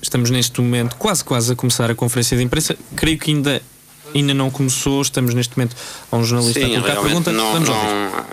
[0.00, 2.74] Estamos neste momento quase quase a começar a conferência de imprensa.
[2.96, 3.60] Creio que ainda,
[4.14, 5.02] ainda não começou.
[5.02, 5.76] Estamos neste momento
[6.10, 7.32] a um jornalista Sim, a colocar a pergunta.
[7.32, 8.24] Não, vamos não,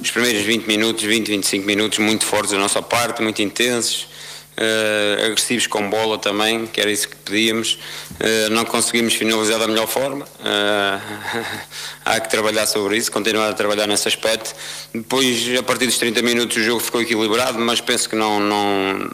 [0.00, 4.08] os primeiros 20 minutos, 20, 25 minutos muito fortes da nossa parte, muito intensos,
[4.56, 7.78] uh, agressivos com bola também, que era isso que pedíamos.
[8.12, 10.24] Uh, não conseguimos finalizar da melhor forma.
[10.24, 11.46] Uh,
[12.04, 14.54] há que trabalhar sobre isso, continuar a trabalhar nesse aspecto.
[14.92, 18.40] Depois, a partir dos 30 minutos, o jogo ficou equilibrado, mas penso que não.
[18.40, 19.10] não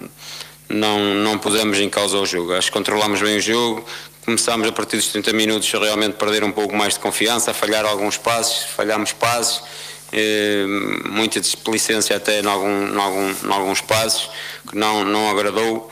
[0.69, 2.55] não, não pusemos em causa o jogo.
[2.55, 3.85] Acho que controlámos bem o jogo,
[4.25, 7.55] começámos a partir dos 30 minutos a realmente perder um pouco mais de confiança, a
[7.55, 9.67] falhar alguns passos, falhámos passos eh,
[11.09, 14.31] muita displicência até em, algum, em, algum, em alguns passos,
[14.69, 15.91] que não, não agradou.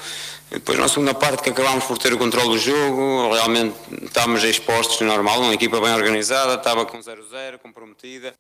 [0.50, 5.00] Depois, na segunda parte, que acabámos por ter o controle do jogo, realmente estávamos expostos
[5.00, 8.34] normal, uma equipa bem organizada, estava com 0-0, comprometida,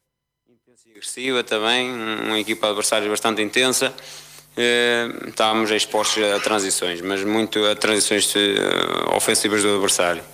[0.48, 3.94] intensa e agressiva também, uma equipa adversária bastante intensa.
[4.56, 10.24] Eh, estávamos expostos a transições, mas muito a transições eh, ofensivas do adversário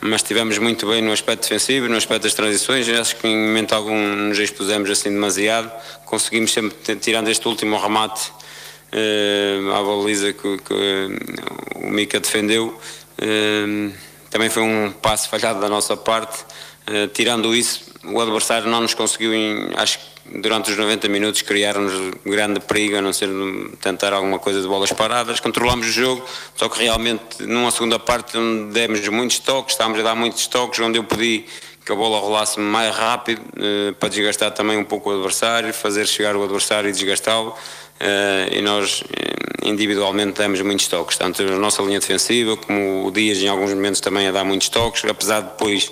[0.00, 2.88] mas estivemos muito bem no aspecto defensivo, no aspecto das transições.
[2.88, 5.70] Acho que em momento algum nos expusemos assim demasiado.
[6.04, 8.30] Conseguimos sempre, tirando este último remate
[8.92, 13.92] uh, à baliza que, que uh, o Mica defendeu, uh,
[14.30, 16.44] também foi um passo falhado da nossa parte.
[17.12, 20.04] Tirando isso, o adversário não nos conseguiu, em, acho que
[20.40, 23.28] durante os 90 minutos criaram-nos grande perigo, a não ser
[23.80, 25.40] tentar alguma coisa de bolas paradas.
[25.40, 26.24] Controlámos o jogo,
[26.54, 28.36] só que realmente numa segunda parte
[28.70, 31.44] demos muitos toques, estávamos a dar muitos toques, onde eu pedi
[31.84, 36.06] que a bola rolasse mais rápido eh, para desgastar também um pouco o adversário, fazer
[36.06, 37.54] chegar o adversário e desgastá-lo.
[37.98, 43.10] Eh, e nós eh, individualmente demos muitos toques, tanto a nossa linha defensiva como o
[43.10, 45.90] Dias em alguns momentos também a dar muitos toques, apesar de depois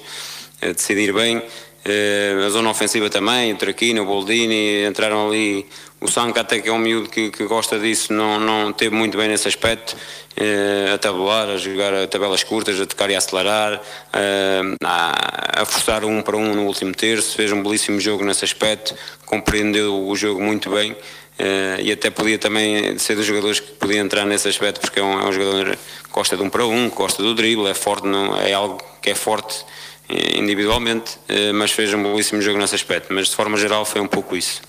[0.61, 1.38] eh, decidir bem.
[1.38, 5.64] Uh, a zona ofensiva também, o Traquino, o Boldini, entraram ali.
[6.01, 9.16] O Sanca, até que é um miúdo que, que gosta disso, não, não teve muito
[9.16, 9.97] bem nesse aspecto.
[10.37, 15.62] Uh, a tabular, a jogar a tabelas curtas, a tocar e a acelerar, uh, a,
[15.62, 17.37] a, forçar um para um no último terço.
[17.37, 20.92] Fez um belíssimo jogo nesse aspecto, compreendeu o jogo muito bem.
[20.92, 25.03] Uh, e até podia também ser dos jogadores que podia entrar nesse aspecto, porque é
[25.03, 28.07] um, é um jogador que gosta de um para um, gosta do drible, é forte,
[28.07, 32.75] não, é algo que é forte eh, individualmente, eh, mas fez um belíssimo jogo nesse
[32.75, 33.12] aspecto.
[33.12, 34.62] Mas de forma geral foi um pouco isso.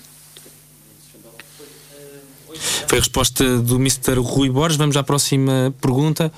[2.86, 4.18] Foi a resposta do Mr.
[4.18, 4.76] Rui Borges.
[4.76, 6.32] Vamos à próxima pergunta.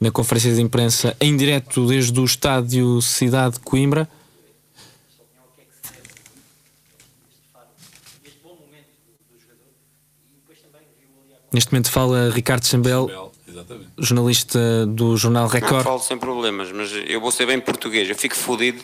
[0.00, 4.08] Na conferência de imprensa em direto desde o estádio Cidade de Coimbra.
[11.52, 13.88] Neste momento fala Ricardo Chambel Exatamente.
[13.98, 15.76] jornalista do Jornal Record.
[15.76, 18.08] Não falo sem problemas, mas eu vou ser bem português.
[18.08, 18.82] Eu fico fodido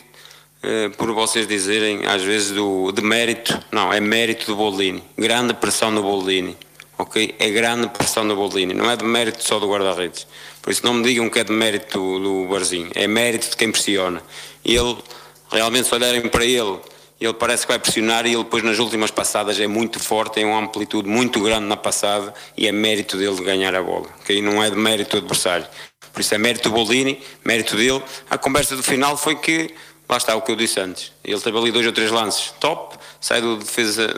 [0.63, 3.59] uh, por vocês dizerem, às vezes, do, de mérito.
[3.69, 5.03] Não, é mérito do Boldini.
[5.17, 6.55] Grande pressão no Boldini.
[6.97, 7.35] ok?
[7.37, 10.25] É grande pressão do Boldini, não é de mérito só do guarda-redes.
[10.61, 13.57] Por isso não me digam que é de mérito do, do Barzinho, é mérito de
[13.57, 14.21] quem pressiona.
[14.63, 14.97] E ele,
[15.51, 16.79] realmente, se olharem para ele,
[17.21, 20.45] ele parece que vai pressionar e ele depois nas últimas passadas é muito forte, tem
[20.45, 24.41] uma amplitude muito grande na passada e é mérito dele de ganhar a bola, ok?
[24.41, 25.67] Não é de mérito do adversário.
[26.11, 28.01] Por isso é mérito do Boldini, mérito dele.
[28.27, 29.71] A conversa do final foi que,
[30.09, 32.97] lá está o que eu disse antes, ele teve ali dois ou três lances top,
[33.19, 34.11] sai do defesa,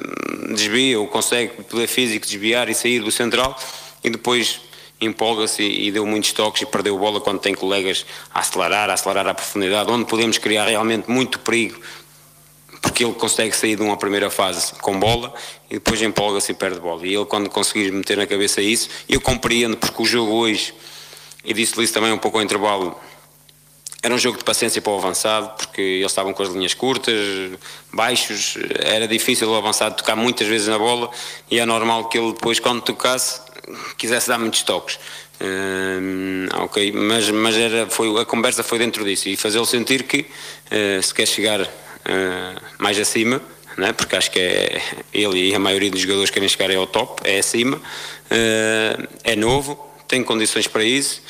[0.55, 3.59] desvia ou consegue, poder físico, desviar e sair do central
[4.01, 4.61] e depois
[5.01, 9.27] empolga-se e, deu muitos toques e perdeu bola quando tem colegas a acelerar, a acelerar
[9.27, 11.81] a profundidade, onde podemos criar realmente muito perigo,
[12.83, 15.33] porque ele consegue sair de uma primeira fase com bola
[15.71, 17.07] e depois empolga-se e perde bola.
[17.07, 20.75] E ele, quando conseguir meter na cabeça isso, eu compreendo, porque o jogo hoje,
[21.45, 22.99] e disse-lhe isso também um pouco ao intervalo,
[24.03, 27.15] era um jogo de paciência para o avançado, porque eles estavam com as linhas curtas,
[27.91, 31.09] baixos, era difícil o avançado tocar muitas vezes na bola
[31.49, 33.39] e é normal que ele depois, quando tocasse,
[33.97, 34.99] quisesse dar muitos toques.
[35.39, 40.19] Uh, ok, mas, mas era, foi, a conversa foi dentro disso e fazê-lo sentir que
[40.19, 41.61] uh, se quer chegar
[42.77, 43.41] mais acima,
[43.77, 44.81] né, porque acho que é
[45.13, 47.81] ele e a maioria dos jogadores querem chegar ao top, é acima,
[49.23, 51.21] é novo, tem condições para isso,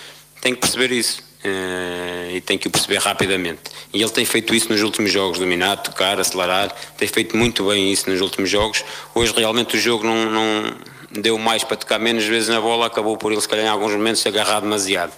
[0.42, 1.34] tem que perceber isso.
[1.44, 3.60] Uh, e tem que o perceber rapidamente.
[3.94, 7.92] E ele tem feito isso nos últimos jogos, dominar, tocar, acelerar, tem feito muito bem
[7.92, 8.82] isso nos últimos jogos.
[9.14, 10.74] Hoje realmente o jogo não, não
[11.12, 13.92] deu mais para tocar menos vezes na bola, acabou por ele se calhar em alguns
[13.92, 15.12] momentos se agarrar demasiado.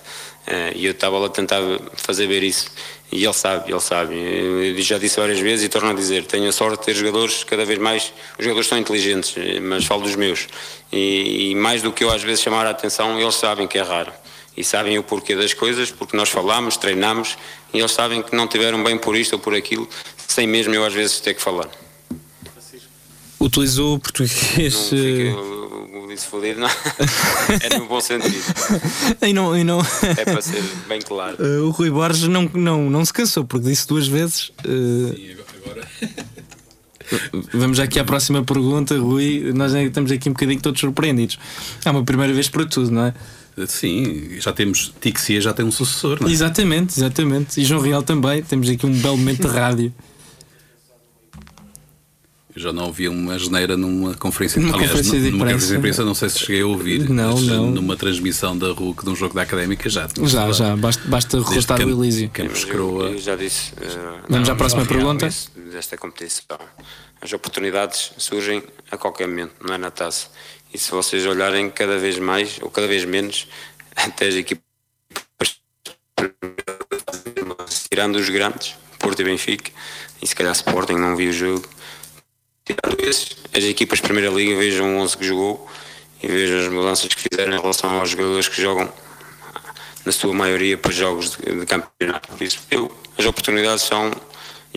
[0.76, 1.60] E eu estava lá a tentar
[1.94, 2.72] fazer ver isso.
[3.12, 4.16] E ele sabe, ele sabe.
[4.16, 7.44] Eu já disse várias vezes e torno a dizer: tenho a sorte de ter jogadores
[7.44, 8.12] cada vez mais.
[8.38, 10.48] Os jogadores são inteligentes, mas falo dos meus.
[10.92, 13.82] E, e mais do que eu às vezes chamar a atenção, eles sabem que é
[13.82, 14.12] raro
[14.58, 17.38] e sabem o porquê das coisas, porque nós falamos, treinamos
[17.74, 19.88] e eles sabem que não tiveram bem por isto ou por aquilo,
[20.28, 21.70] sem mesmo eu às vezes ter que falar.
[23.40, 24.74] Utilizou o português.
[24.74, 25.75] Não fica,
[26.16, 26.70] disse fodido, não.
[27.62, 28.44] é no bom sentido.
[29.22, 29.80] e não, e não...
[30.18, 31.38] é para ser bem claro.
[31.40, 34.52] Uh, o Rui Borges não, não, não se cansou, porque disse duas vezes.
[34.66, 35.14] Uh...
[35.16, 35.88] Sim, agora.
[37.54, 39.52] Vamos aqui à próxima pergunta, Rui.
[39.54, 41.38] Nós estamos aqui um bocadinho todos surpreendidos.
[41.84, 43.14] É uma primeira vez para tudo, não é?
[43.68, 44.94] Sim, já temos.
[45.00, 46.32] Tixia já tem um sucessor, não é?
[46.32, 47.62] Exatamente, exatamente.
[47.62, 48.42] E João Real também.
[48.44, 49.94] Temos aqui um belo momento de rádio.
[52.56, 55.78] Eu já não ouvi uma geneira numa conferência, numa aliás, conferência de numa conferência de
[55.78, 57.70] imprensa, não sei se cheguei a ouvir, não, mas não.
[57.70, 60.08] numa transmissão da RUC de um jogo da Académica já.
[60.24, 62.30] Já, já, basta, basta rostar o Elísio.
[62.30, 63.10] Campos Croa.
[63.10, 63.74] Eu já disse.
[63.74, 65.28] Uh, Vamos à próxima pergunta.
[65.70, 66.58] Desta competição.
[67.22, 70.28] As oportunidades surgem a qualquer momento, não é na taça.
[70.74, 73.50] E se vocês olharem cada vez mais, ou cada vez menos,
[73.98, 74.64] até as equipas
[77.90, 79.72] tirando os grandes, Porto e Benfica,
[80.22, 81.68] e se calhar Sporting não viu o jogo,
[82.66, 85.70] tirando esses, as equipas de Primeira Liga vejam o 11 que jogou
[86.22, 88.92] e vejam as mudanças que fizeram em relação aos jogadores que jogam
[90.04, 92.28] na sua maioria para jogos de, de campeonato.
[92.30, 94.12] Por isso, eu, as oportunidades são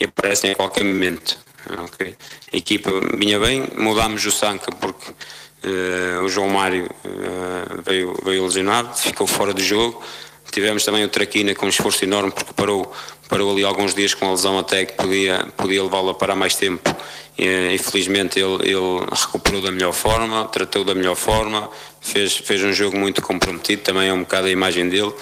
[0.01, 1.39] e aparecem a qualquer momento.
[1.85, 2.15] Okay.
[2.53, 5.13] A equipa vinha bem, mudámos o Sanca porque
[5.59, 10.01] Uh, o João Mário uh, veio, veio lesionado, ficou fora do jogo.
[10.51, 12.93] Tivemos também o Traquina com um esforço enorme porque parou,
[13.29, 16.55] parou ali alguns dias com a lesão até que podia, podia levá-lo a parar mais
[16.55, 16.95] tempo.
[17.39, 22.73] E, infelizmente ele, ele recuperou da melhor forma, tratou da melhor forma, fez, fez um
[22.73, 25.13] jogo muito comprometido, também é um bocado a imagem dele.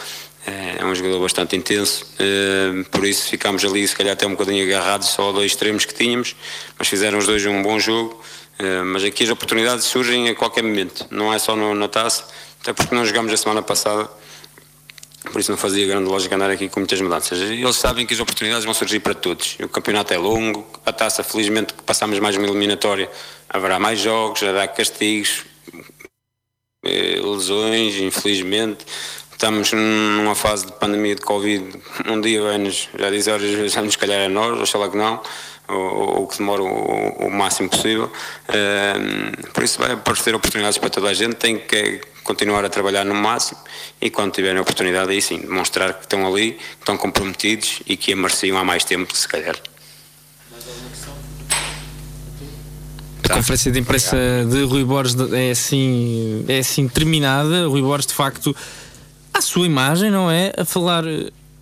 [0.46, 2.06] É, é um jogador bastante intenso,
[2.92, 5.92] por isso ficámos ali, se calhar até um bocadinho agarrados só a dois extremos que
[5.92, 6.36] tínhamos,
[6.78, 8.22] mas fizeram os dois um bom jogo.
[8.58, 12.26] Eh, mas aqui as oportunidades surgem a qualquer momento, não é só na taça,
[12.62, 14.08] até porque não jogámos a semana passada,
[15.30, 17.40] por isso não fazia grande lógica andar aqui com muitas mudanças.
[17.40, 19.56] Eles sabem que as oportunidades vão surgir para todos.
[19.62, 23.10] O campeonato é longo, a taça, felizmente, que passamos mais uma eliminatória,
[23.48, 25.44] haverá mais jogos, haverá castigos,
[26.84, 28.86] eh, lesões, infelizmente.
[29.32, 31.78] Estamos numa fase de pandemia de Covid.
[32.08, 35.20] Um dia vai-nos, já várias vezes, vamos calhar a nós, oxalá que não
[35.68, 38.10] ou, ou que demore o, o, máximo possível.
[38.48, 43.04] Uh, por isso vai aparecer oportunidades para toda a gente, tem que continuar a trabalhar
[43.04, 43.60] no máximo
[44.00, 48.12] e quando tiverem oportunidade aí sim, demonstrar que estão ali, que estão comprometidos e que
[48.12, 49.56] a mereciam há mais tempo, se calhar.
[53.22, 54.16] A conferência de imprensa
[54.48, 57.66] de Rui Borges é assim, é assim terminada.
[57.66, 58.54] Rui Borges, de facto,
[59.32, 60.52] a sua imagem, não é?
[60.56, 61.04] A falar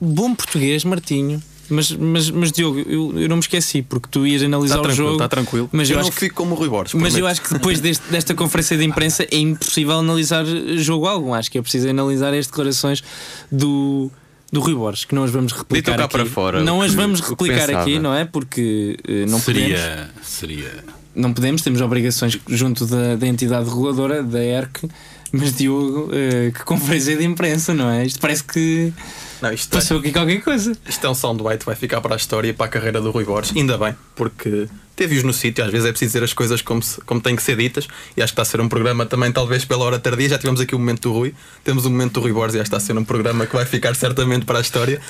[0.00, 4.42] bom português, Martinho, mas, mas, mas Diogo, eu, eu não me esqueci, porque tu ias
[4.42, 5.12] analisar tá o jogo.
[5.12, 5.68] Está tranquilo.
[5.72, 6.94] Mas eu, eu acho que fico como o Rui Borges.
[6.94, 10.44] Mas eu acho que depois deste, desta conferência de imprensa é impossível analisar
[10.76, 11.34] jogo algum.
[11.34, 13.02] Acho que é preciso analisar as declarações
[13.50, 14.10] do
[14.52, 16.12] do Rui Borges, que não as vamos replicar cá aqui.
[16.12, 18.24] para fora, não as vamos replicar aqui, não é?
[18.24, 20.28] Porque uh, não seria, podemos.
[20.28, 24.88] Seria não podemos, temos obrigações junto da, da entidade reguladora, da ERC,
[25.32, 28.04] mas Diogo, uh, que conferência de imprensa, não é?
[28.04, 28.92] Isto parece que
[29.40, 30.72] não, isto passou é, aqui qualquer coisa.
[30.88, 33.24] Isto é um soundbite, vai ficar para a história e para a carreira do Rui
[33.24, 36.82] Borges, ainda bem, porque teve-os no sítio, às vezes é preciso dizer as coisas como,
[36.82, 39.32] se, como têm que ser ditas, e acho que está a ser um programa também,
[39.32, 40.28] talvez pela hora tardia.
[40.28, 42.70] Já tivemos aqui o momento do Rui, temos o momento do Rui Borges e acho
[42.70, 45.00] que está a ser um programa que vai ficar certamente para a história.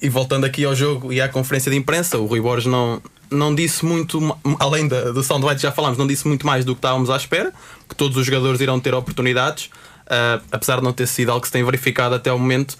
[0.00, 3.54] E voltando aqui ao jogo e à conferência de imprensa, o Rui Borges não, não
[3.54, 7.08] disse muito, além da, do soundbite já falámos, não disse muito mais do que estávamos
[7.08, 7.52] à espera,
[7.88, 9.70] que todos os jogadores irão ter oportunidades,
[10.06, 12.76] uh, apesar de não ter sido algo que se tem verificado até o momento.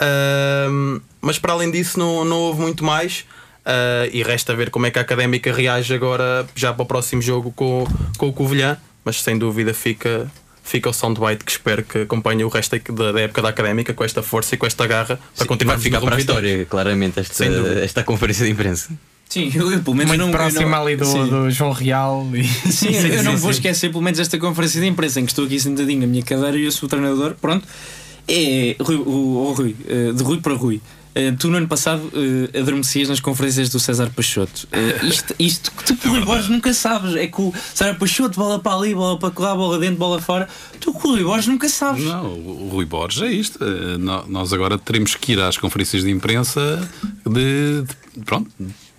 [0.00, 3.24] Uh, mas para além disso, não, não houve muito mais.
[3.66, 7.20] Uh, e resta ver como é que a académica reage agora, já para o próximo
[7.20, 7.86] jogo com,
[8.16, 8.78] com o Covilhã.
[9.04, 10.30] Mas sem dúvida fica,
[10.62, 14.04] fica o soundbite que espero que acompanhe o resto da, da, época da académica com
[14.04, 17.20] esta força e com esta garra para Sim, continuar a ficar para a história, claramente,
[17.20, 17.44] esta,
[17.82, 18.90] esta conferência de imprensa.
[19.28, 22.26] Sim, eu, eu pelo menos Muito não, próximo não, ali do, do, João Real.
[22.32, 22.44] E...
[22.44, 25.44] Sim, sim, eu não vou esquecer pelo menos esta conferência de imprensa em que estou
[25.44, 27.34] aqui sentadinho na minha cadeira e eu sou o treinador.
[27.34, 27.66] Pronto,
[28.26, 30.80] é Rui, o, o Rui, eh, de Rui para Rui.
[31.08, 34.68] Uh, tu no ano passado uh, adormecias nas conferências do César Peixoto.
[34.72, 37.16] Uh, isto, isto que tu, Rui Borges, nunca sabes.
[37.16, 40.48] É que o César Peixoto, bola para ali, bola para lá, bola dentro, bola fora.
[40.78, 42.04] Tu, com o Rui Borges, nunca sabes.
[42.04, 43.58] Não, o Rui Borges é isto.
[44.28, 46.88] nós agora teremos que ir às conferências de imprensa
[47.26, 47.82] de,
[48.16, 48.50] de pronto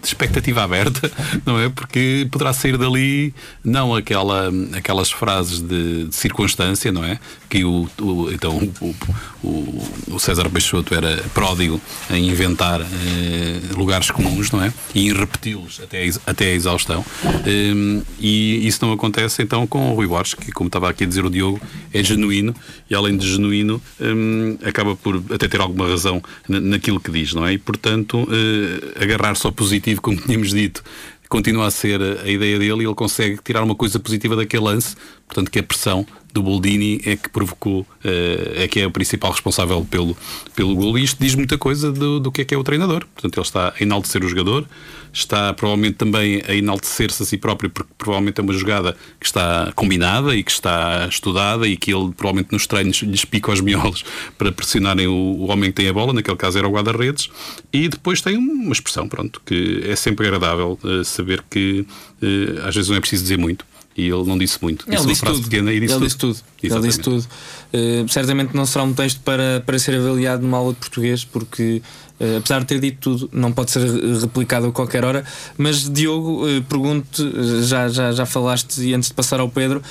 [0.02, 1.12] de expectativa aberta,
[1.46, 1.70] não é?
[1.70, 3.34] Porque poderá sair dali
[3.64, 7.20] não aquela, aquelas frases de, de circunstância, não é?
[7.50, 8.96] Que o, o então o,
[9.44, 14.74] o, o, César Peixoto era pródigo em inventar eh, lugares comuns, não é?
[14.94, 17.04] E em repeti-los até, até a exaustão.
[17.46, 21.08] Um, e isso não acontece então com o Rui Borges, que, como estava aqui a
[21.08, 21.60] dizer o Diogo,
[21.94, 22.54] é genuíno
[22.90, 27.46] e além de genuíno, um, acaba por até ter alguma razão naquilo que diz, não
[27.46, 27.54] é?
[27.54, 30.84] E portanto, uh, agarrar só positivo positivo, como tínhamos dito,
[31.28, 34.96] continua a ser a ideia dele e ele consegue tirar uma coisa positiva daquele lance,
[35.30, 39.86] portanto que a pressão do Boldini é que provocou, é que é o principal responsável
[39.90, 40.16] pelo,
[40.56, 43.06] pelo gol e isto diz muita coisa do, do que é que é o treinador.
[43.14, 44.68] Portanto, ele está a enaltecer o jogador,
[45.12, 49.72] está provavelmente também a enaltecer-se a si próprio, porque provavelmente é uma jogada que está
[49.76, 54.04] combinada e que está estudada e que ele provavelmente nos treinos lhes pica os miolos
[54.38, 57.30] para pressionarem o, o homem que tem a bola, naquele caso era o guarda-redes,
[57.74, 61.86] e depois tem uma expressão, pronto, que é sempre agradável uh, saber que
[62.22, 63.66] uh, às vezes não é preciso dizer muito
[64.00, 64.86] e ele não disse muito.
[64.88, 65.42] Ele disse, tudo.
[65.42, 66.08] Pequena e disse ele tudo.
[66.08, 66.40] disse tudo.
[66.64, 67.28] Ele disse tudo.
[67.74, 71.82] Uh, certamente não será um texto para, para ser avaliado numa aula de português, porque
[72.20, 73.82] uh, apesar de ter dito tudo, não pode ser
[74.22, 75.26] replicado a qualquer hora.
[75.58, 79.82] Mas Diogo, uh, pergunto, já, já, já falaste e antes de passar ao Pedro.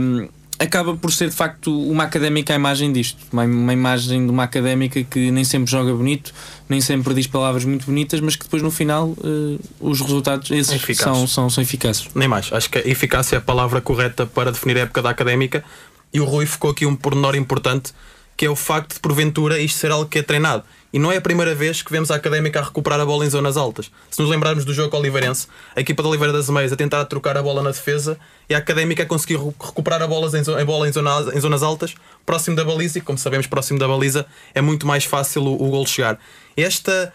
[0.00, 4.30] Um, acaba por ser de facto uma académica a imagem disto, uma, uma, imagem de
[4.30, 6.34] uma académica que nem sempre joga bonito,
[6.68, 10.98] nem sempre diz palavras muito bonitas, mas que depois no final uh, os resultados esses
[10.98, 12.08] são, são, são eficazes.
[12.14, 15.10] Nem mais, acho que a eficácia é a palavra correta para definir a época da
[15.10, 15.64] académica
[16.12, 17.92] e o Rui ficou aqui um pormenor importante
[18.36, 20.64] que é o facto de porventura isto ser algo que é treinado.
[20.98, 23.30] E não é a primeira vez que vemos a Académica a recuperar a bola em
[23.30, 23.88] zonas altas.
[24.10, 27.36] Se nos lembrarmos do jogo Oliveirense, a equipa de Oliveira das Meias a tentar trocar
[27.36, 28.18] a bola na defesa
[28.50, 31.94] e a Académica a conseguir recuperar a bola em, bola em, zonas, em zonas altas,
[32.26, 35.70] próximo da baliza, e como sabemos, próximo da baliza é muito mais fácil o, o
[35.70, 36.18] gol chegar.
[36.56, 37.12] Esta,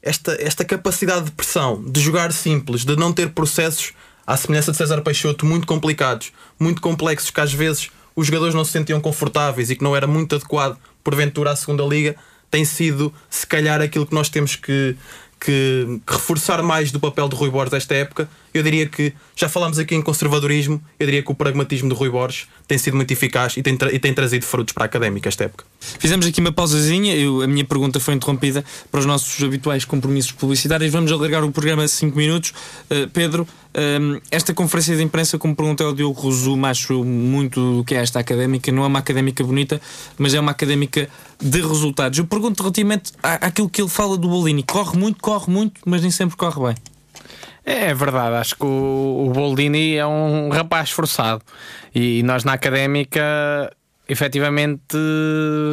[0.00, 3.92] esta, esta capacidade de pressão, de jogar simples, de não ter processos,
[4.26, 8.64] à semelhança de César Peixoto, muito complicados, muito complexos, que às vezes os jogadores não
[8.64, 12.16] se sentiam confortáveis e que não era muito adequado, porventura, à segunda liga
[12.50, 14.96] tem sido, se calhar, aquilo que nós temos que,
[15.40, 18.28] que, que, reforçar mais do papel de Rui Borges esta época.
[18.52, 22.10] Eu diria que, já falámos aqui em conservadorismo, eu diria que o pragmatismo de Rui
[22.10, 25.28] Borges tem sido muito eficaz e tem, tra e tem trazido frutos para a académica
[25.28, 25.64] esta época.
[25.98, 30.32] Fizemos aqui uma pausazinha, eu, a minha pergunta foi interrompida para os nossos habituais compromissos
[30.32, 30.92] publicitários.
[30.92, 32.52] Vamos alargar o programa a 5 minutos.
[32.90, 33.46] Uh, Pedro,
[33.78, 37.98] um, esta conferência de imprensa, como perguntei ao Diogo Rosuma, acho muito do que é
[37.98, 38.72] esta académica.
[38.72, 39.80] Não é uma académica bonita,
[40.18, 41.08] mas é uma académica
[41.40, 42.18] de resultados.
[42.18, 44.62] Eu pergunto relativamente à, àquilo que ele fala do Bolini.
[44.62, 46.97] Corre muito, corre muito, mas nem sempre corre bem.
[47.68, 51.42] É, é verdade, acho que o, o Boldini é um rapaz esforçado
[51.94, 53.20] e nós na académica
[54.08, 54.96] efetivamente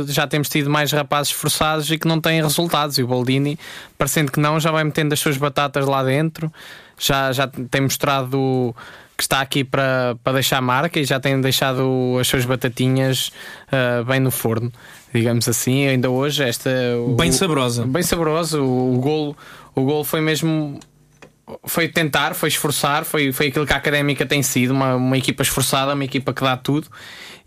[0.08, 2.98] já temos tido mais rapazes esforçados e que não têm resultados.
[2.98, 3.58] E o Boldini,
[3.98, 6.52] parecendo que não, já vai metendo as suas batatas lá dentro
[6.98, 8.76] já, já tem mostrado
[9.18, 13.32] que está aqui para, para deixar marca e já tem deixado as suas batatinhas
[13.68, 14.72] uh, bem no forno,
[15.14, 15.88] digamos assim.
[15.88, 16.70] Ainda hoje, esta.
[17.18, 17.86] Bem o, saborosa.
[17.86, 18.62] Bem saborosa.
[18.62, 19.38] O, o, golo,
[19.74, 20.80] o golo foi mesmo.
[21.66, 25.44] Foi tentar, foi esforçar, foi, foi aquilo que a académica tem sido, uma, uma equipa
[25.44, 26.88] esforçada, uma equipa que dá tudo.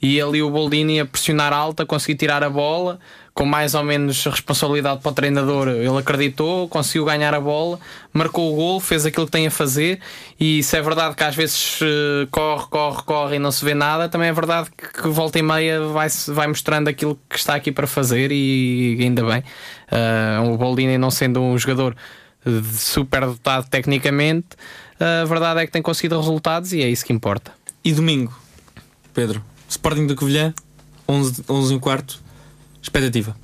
[0.01, 3.01] e ali o Boldini a pressionar alta, conseguir tirar a bola
[3.39, 7.79] com mais ou menos responsabilidade para o treinador, ele acreditou, conseguiu ganhar a bola,
[8.13, 10.01] marcou o gol, fez aquilo que tem a fazer.
[10.41, 13.75] E se é verdade que às vezes uh, corre, corre, corre e não se vê
[13.75, 17.55] nada, também é verdade que, que volta e meia vai, vai mostrando aquilo que está
[17.55, 18.33] aqui para fazer.
[18.33, 19.45] E ainda bem,
[19.93, 21.95] uh, o Boldini não sendo um jogador
[22.75, 24.49] super dotado tecnicamente,
[25.01, 27.53] a verdade é que tem conseguido resultados e é isso que importa.
[27.85, 28.37] E domingo,
[29.15, 30.55] Pedro, Sporting da Covilhã,
[31.09, 32.29] 11, 11 e um quarto
[32.83, 33.37] Expectativa.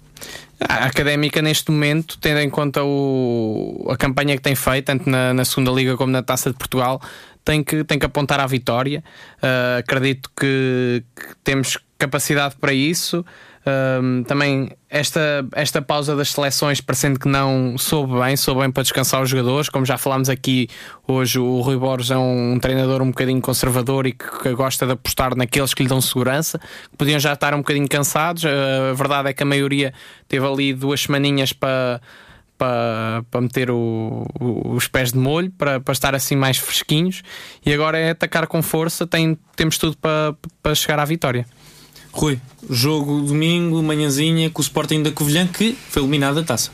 [0.61, 5.35] A académica, neste momento, tendo em conta o, a campanha que tem feito, tanto na,
[5.35, 7.01] na segunda Liga como na Taça de Portugal,
[7.45, 9.05] tem que, tem que apontar à vitória.
[9.37, 13.25] Uh, acredito que, que, temos capacidade para isso.
[13.67, 18.83] Um, também esta, esta pausa das seleções parecendo que não soube bem, soube bem para
[18.83, 20.69] descansar os jogadores, como já falámos aqui
[21.09, 24.93] hoje, o Rui Borges é um, treinador um bocadinho conservador e que, que, gosta de
[24.93, 28.45] apostar naqueles que lhe dão segurança, que podiam já estar um bocadinho cansados.
[28.45, 29.95] Uh, a verdade é que a maioria
[30.29, 32.03] teve ali duas semaninhas para
[32.57, 37.23] para, para meter o, o, os pés de molho, para, para estar assim mais fresquinhos.
[37.65, 41.47] E agora é atacar com força, tem, temos tudo para, para chegar à vitória.
[42.15, 42.39] Rui,
[42.71, 46.71] jogo domingo, manhãzinha, com o Sporting da Covilhã, que foi eliminado da taça.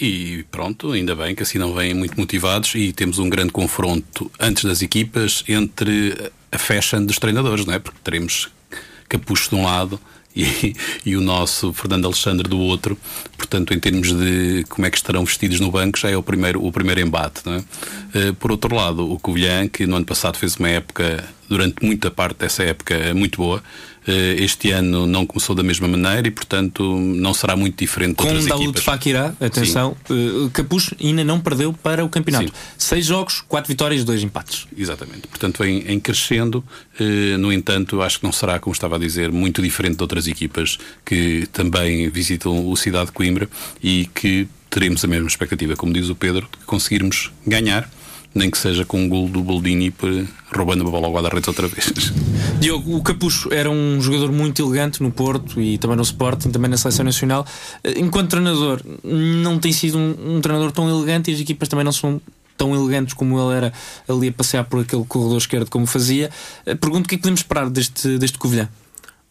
[0.00, 4.30] E pronto, ainda bem que assim não vêm muito motivados e temos um grande confronto
[4.38, 7.80] antes das equipas entre a fashion dos treinadores, não é?
[7.80, 8.48] Porque teremos
[9.08, 10.00] Capucho de um lado
[10.34, 12.96] e, e, o nosso Fernando Alexandre do outro.
[13.36, 16.64] Portanto, em termos de como é que estarão vestidos no banco, já é o primeiro,
[16.64, 17.42] o primeiro embate.
[17.44, 17.58] Não é?
[17.58, 22.12] Uh, por outro lado, o Covilhã, que no ano passado fez uma época, durante muita
[22.12, 23.60] parte dessa época, muito boa,
[24.06, 28.24] eh, este ano não começou da mesma maneira e, portanto, não será muito diferente Com
[28.24, 28.84] outras Daoud equipas.
[28.84, 30.46] Fakira, atenção, Sim.
[30.46, 32.46] Eh, Capucho ainda não perdeu para o campeonato.
[32.46, 32.52] Sim.
[32.78, 34.68] Seis jogos, quatro vitórias, dois empates.
[34.78, 35.26] Exatamente.
[35.26, 36.64] Portanto, em, em crescendo,
[37.00, 40.28] eh, no entanto, acho que não será, como estava a dizer, muito diferente de outras
[40.28, 43.50] equipas que também visitam o Cidade de Coimbra
[43.82, 47.90] e que teremos a mesma expectativa, como diz o Pedro, de conseguirmos ganhar
[48.34, 49.92] nem que seja com um gol do Boldini
[50.54, 52.12] roubando a bola ao guarda-redes outra vez.
[52.60, 56.70] Diogo, o Capucho era um jogador muito elegante no Porto e também no Sporting, também
[56.70, 57.46] na Seleção Nacional.
[57.96, 61.92] Enquanto treinador, não tem sido um, um treinador tão elegante e as equipas também não
[61.92, 62.20] são
[62.56, 63.72] tão elegantes como ele era
[64.06, 66.30] ali a passear por aquele corredor esquerdo como fazia.
[66.64, 68.68] Pergunto o que é que podemos esperar deste, deste Covilhã?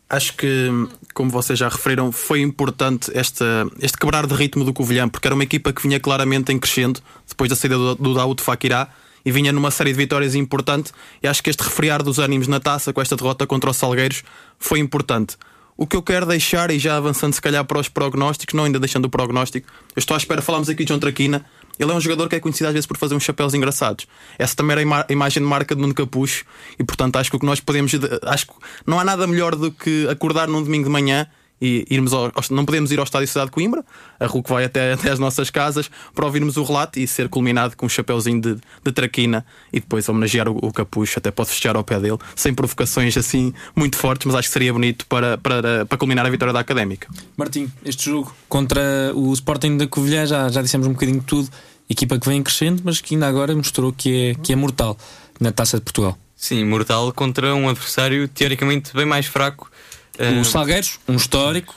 [0.10, 0.70] Acho que,
[1.14, 3.44] como vocês já referiram, foi importante este,
[3.80, 7.00] este quebrar de ritmo do Covilhã, porque era uma equipa que vinha claramente em crescendo
[7.28, 8.90] depois da saída do, do Daoud Fakirá
[9.24, 10.92] e vinha numa série de vitórias importante.
[11.22, 14.24] E acho que este refriar dos ânimos na taça com esta derrota contra os Salgueiros
[14.58, 15.38] foi importante.
[15.78, 18.80] O que eu quero deixar, e já avançando se calhar para os prognósticos, não ainda
[18.80, 21.46] deixando o prognóstico, eu estou à espera, falámos aqui de João Traquina,
[21.80, 24.06] ele é um jogador que é conhecido às vezes por fazer uns chapéus engraçados.
[24.38, 26.44] Essa também era a imagem de marca de Nuno Capucho
[26.78, 27.92] e, portanto, acho que o que nós podemos.
[28.24, 28.54] Acho que
[28.86, 31.28] não há nada melhor do que acordar num domingo de manhã
[31.62, 33.84] e irmos ao, não podemos ir ao Estádio Cidade de Coimbra,
[34.20, 37.76] a RUC vai até, até as nossas casas para ouvirmos o relato e ser culminado
[37.76, 41.76] com um chapéuzinho de, de traquina e depois homenagear o, o capucho, até pode festejar
[41.76, 45.86] ao pé dele, sem provocações assim muito fortes, mas acho que seria bonito para, para,
[45.86, 47.08] para culminar a vitória da Académica.
[47.36, 48.82] Martim, este jogo contra
[49.14, 51.50] o Sporting da Covilhã, já, já dissemos um bocadinho de tudo
[51.90, 54.98] equipa que vem crescendo, mas que ainda agora mostrou que é, que é mortal
[55.40, 56.18] na taça de Portugal.
[56.36, 59.70] Sim, mortal contra um adversário teoricamente bem mais fraco.
[60.18, 61.76] O uh, Salgueiros, um histórico.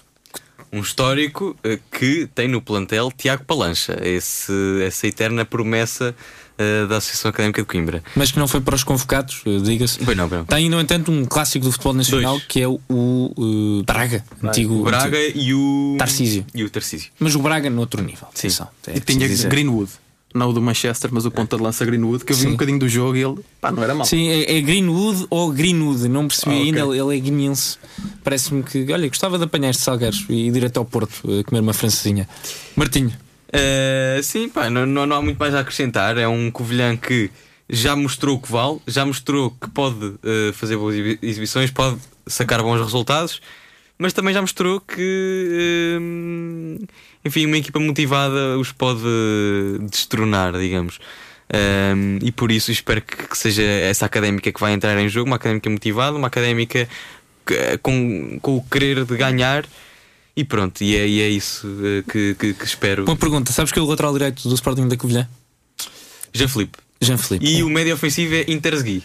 [0.72, 4.52] Um histórico uh, que tem no plantel Tiago Palancha, esse,
[4.86, 8.04] essa eterna promessa uh, da Associação Académica de Coimbra.
[8.14, 10.02] Mas que não foi para os convocados, diga-se.
[10.04, 10.44] Bem, não, bem.
[10.44, 12.46] Tem, no entanto, um clássico do futebol nacional Dois.
[12.46, 14.48] que é o, o Braga, Braga.
[14.48, 14.82] antigo.
[14.84, 15.38] Braga antigo.
[15.38, 15.96] e o.
[15.98, 16.46] Tarcísio.
[16.54, 17.10] E o Tarcísio.
[17.18, 18.28] Mas o Braga no outro nível.
[18.32, 18.46] Sim.
[18.46, 19.90] Atenção, é e tinha Greenwood
[20.34, 22.48] não o do Manchester, mas o ponta de lança Greenwood, que eu vi Sim.
[22.48, 24.06] um bocadinho do jogo e ele pá, não era mal.
[24.06, 26.80] Sim, é, é Greenwood ou Greenwood, não percebi ah, okay.
[26.80, 27.78] ainda, ele é guineense.
[28.24, 31.60] Parece-me que, olha, gostava de apanhar este Salgueiros e ir direto ao Porto a comer
[31.60, 32.28] uma francesinha.
[32.76, 33.12] Martinho.
[33.52, 36.16] Uh, sim, pá, não, não, não, há muito mais a acrescentar.
[36.16, 37.30] É um Covilhã que
[37.68, 42.80] já mostrou que vale, já mostrou que pode uh, fazer boas exibições, pode sacar bons
[42.80, 43.42] resultados,
[43.98, 45.98] mas também já mostrou que.
[46.00, 46.86] Uh,
[47.24, 49.00] enfim, uma equipa motivada os pode
[49.90, 50.98] destronar, digamos.
[51.52, 55.36] Um, e por isso espero que, seja essa académica que vai entrar em jogo, uma
[55.36, 56.88] académica motivada, uma académica
[57.44, 59.66] que, com, com o querer de ganhar.
[60.34, 63.04] E pronto, e é, e é isso uh, que, que, que, espero.
[63.04, 65.28] Uma pergunta: sabes que é o lateral direito do Sporting da Covilhã?
[66.32, 66.78] Jean Felipe.
[67.02, 67.44] Jean Felipe.
[67.44, 67.64] E é.
[67.64, 69.02] o médio ofensivo é Intersgui.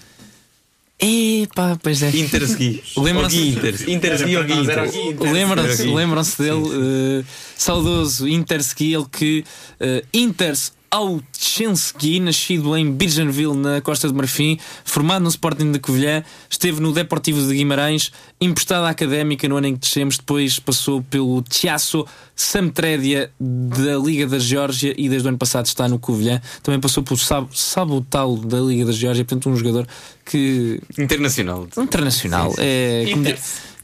[0.99, 2.09] Epá, pois é.
[2.09, 2.83] Intersgui.
[2.97, 5.31] Lembram-se Inter, Intersgui ou Inter.
[5.31, 7.25] Lembram-se lembram dele, uh,
[7.55, 9.45] saudoso Intersgui, ele que
[9.79, 16.23] uh, Inters Auchensky, nascido em Birgenville, na Costa de Marfim, formado no Sporting de Covilhã,
[16.49, 21.01] esteve no Deportivo de Guimarães, emprestado à Académica no ano em que descemos, depois passou
[21.01, 26.41] pelo Tiasso Samtredia da Liga da Geórgia e desde o ano passado está no Covilhã.
[26.61, 29.87] Também passou pelo Sab Sabotal da Liga da Geórgia, portanto, um jogador
[30.23, 30.79] que.
[30.97, 31.67] Internacional.
[31.77, 32.53] Internacional.
[32.57, 33.23] É, como,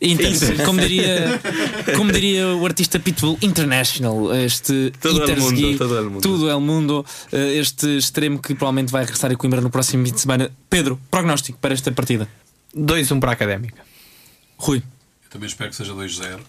[0.04, 1.41] Inter, como diria,
[1.95, 6.22] como diria o artista Pitbull International, este todo Inter mundo, todo el mundo.
[6.22, 10.06] tudo é o mundo, eh, este extremo que provavelmente vai regressar a Coimbra no próximo
[10.06, 10.51] fim de semana.
[10.70, 12.28] Pedro, prognóstico para esta partida?
[12.76, 13.82] 2-1 para a Académica.
[14.58, 14.84] Rui.
[15.24, 16.39] Eu também espero que seja 2-0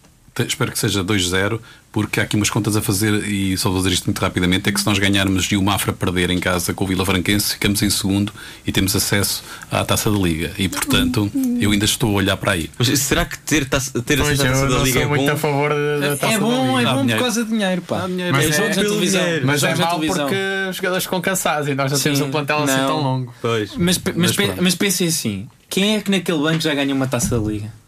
[0.43, 1.61] espero que seja 2-0,
[1.93, 4.73] porque há aqui umas contas a fazer e só vou dizer isto muito rapidamente: é
[4.73, 7.81] que se nós ganharmos e o Mafra perder em casa com o Vila Franquense, ficamos
[7.83, 8.33] em segundo
[8.67, 10.51] e temos acesso à taça da Liga.
[10.59, 11.31] E portanto,
[11.61, 12.69] eu ainda estou a olhar para aí.
[12.77, 15.33] Mas será que ter, taça, ter pois essa taça da Liga é muito bom?
[15.33, 18.09] a favor da é taça é bom, É bom por causa de dinheiro, pá.
[18.33, 19.23] Mas, é, jogos televisão.
[19.45, 20.35] Mas é mau porque
[20.69, 23.35] os jogadores ficam cansados e nós já temos um plantel assim tão longo.
[23.41, 23.71] Pois.
[23.77, 27.39] Mas, mas, mas, mas pensem assim: quem é que naquele banco já ganhou uma taça
[27.39, 27.84] da Liga?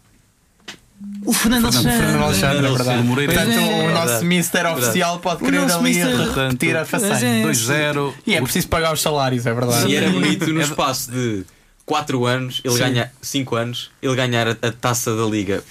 [1.27, 1.91] O Fernando Alexandre.
[1.91, 3.03] Fernando Alexandre, é verdade.
[3.03, 3.33] Moreira.
[3.33, 7.47] Portanto, é, o nosso Mister oficial pode querer ali repetir a façanha.
[7.47, 8.14] 2-0.
[8.27, 9.89] E é preciso pagar os salários, é verdade.
[9.89, 11.45] E era bonito no espaço de
[11.85, 15.62] 4 anos, ele ganha 5 anos, ele ganhar a, a taça da Liga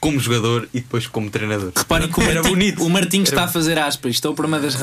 [0.00, 1.72] como jogador e depois como treinador.
[1.76, 2.84] Reparem que o Martim, bonito.
[2.84, 4.12] o Martim está a fazer aspas.
[4.12, 4.74] Estou para uma das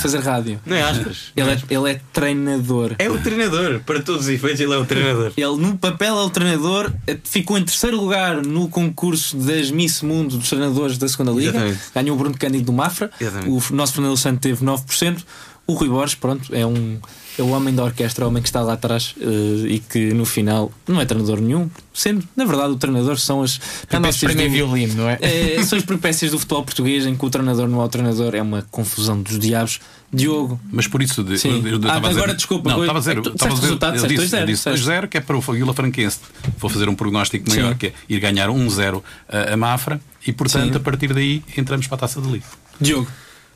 [0.00, 0.60] fazer rádio.
[0.66, 1.32] Não é aspas.
[1.36, 2.94] Ele é, ele é treinador.
[2.98, 3.80] É o treinador.
[3.80, 5.32] Para todos os efeitos, ele é o treinador.
[5.36, 6.92] Ele, no papel, é o treinador.
[7.24, 11.50] Ficou em terceiro lugar no concurso das Miss Mundo dos treinadores da segunda Liga.
[11.50, 11.80] Exatamente.
[11.94, 13.10] Ganhou o Bruno Cândido do Mafra.
[13.20, 13.72] Exatamente.
[13.72, 15.22] O nosso Fernando Santos teve 9%.
[15.66, 16.98] O Rui Borges, pronto, é um
[17.38, 20.24] é o homem da orquestra, o homem que está lá atrás uh, e que no
[20.24, 23.58] final não é treinador nenhum, sendo, na verdade, o treinador são as
[23.88, 25.18] peripécias do violino, não é?
[25.20, 25.62] é?
[25.62, 28.42] São as peripécias do futebol português em que o treinador não é o treinador, é
[28.42, 29.80] uma confusão dos diabos.
[30.12, 30.60] Diogo.
[30.70, 31.22] Mas por isso.
[31.22, 31.62] De, Sim.
[31.66, 32.70] Eu, eu ah, agora, dizer, desculpa.
[32.70, 33.18] Não, estava a dizer.
[33.18, 33.54] Estava
[33.94, 36.20] a dizer eu disse 2-0, que é para o Vila Franquense.
[36.58, 37.78] Vou fazer um prognóstico maior, Sim.
[37.78, 40.76] que é ir ganhar 1-0 a, a Mafra e, portanto, Sim.
[40.76, 42.46] a partir daí entramos para a taça de Liga.
[42.80, 43.08] Diogo.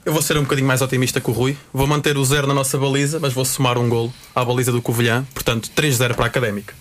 [0.05, 1.57] Eu vou ser um bocadinho mais otimista que o Rui.
[1.73, 4.81] Vou manter o zero na nossa baliza, mas vou somar um golo à baliza do
[4.81, 5.27] Covilhã.
[5.35, 6.75] Portanto, 3-0 para a Académica.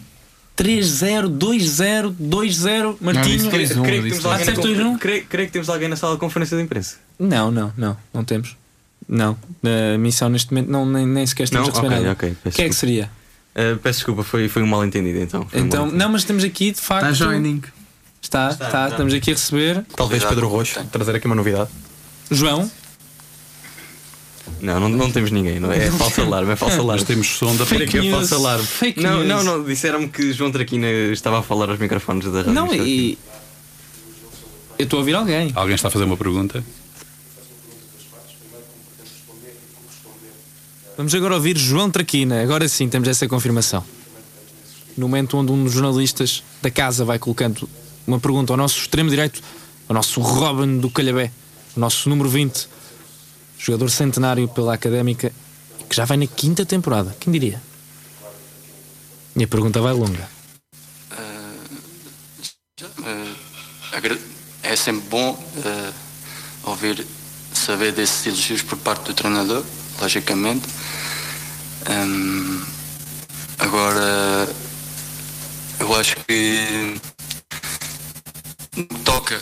[0.58, 4.98] 3-0, 2-0, 2-0, Martinho.
[5.00, 6.98] Creio que temos alguém na sala de conferência de imprensa.
[7.18, 8.58] Não, não, não, não temos.
[9.08, 11.74] Não, a missão neste momento não, nem, nem sequer estamos não?
[11.74, 12.14] a receber okay, nada.
[12.14, 13.10] Okay, o que é que seria?
[13.56, 15.48] Uh, peço desculpa, foi, foi um mal entendido então.
[15.54, 17.10] Então, não, mas temos aqui de facto.
[17.10, 17.64] Está joining.
[18.22, 19.86] Está, está, está, estamos aqui a receber.
[19.96, 21.70] Talvez Pedro Roxo trazer aqui uma novidade.
[22.30, 22.70] João.
[24.62, 25.88] Não, não, não temos ninguém, não é?
[25.88, 27.02] É falso alarme, é falso alarme.
[27.02, 28.66] Mas temos som da fake é é falso alarme.
[28.66, 29.28] Fake não, news.
[29.28, 32.54] não, não, disseram-me que João Traquina estava a falar aos microfones da rádio.
[32.54, 33.18] Não, e.
[34.78, 35.52] Eu estou a ouvir alguém.
[35.56, 36.64] Alguém está a fazer uma pergunta?
[40.98, 42.42] Vamos agora ouvir João Traquina.
[42.42, 43.84] Agora sim temos essa confirmação.
[44.98, 47.70] No momento onde um dos jornalistas da casa vai colocando
[48.06, 49.42] uma pergunta ao nosso extremo direito,
[49.88, 51.32] ao nosso Robin do Calhabé,
[51.76, 52.68] o nosso número 20
[53.60, 55.32] jogador centenário pela Académica,
[55.88, 57.16] que já vai na quinta temporada.
[57.20, 57.62] Quem diria?
[59.36, 60.28] Minha pergunta vai longa.
[61.12, 61.68] Uh,
[63.02, 64.20] uh,
[64.64, 65.94] é sempre bom uh,
[66.70, 67.06] ouvir,
[67.54, 69.64] saber desses elogios por parte do treinador,
[70.02, 70.68] logicamente.
[71.90, 72.62] Um,
[73.60, 74.48] agora,
[75.80, 77.00] eu acho que
[79.04, 79.42] toca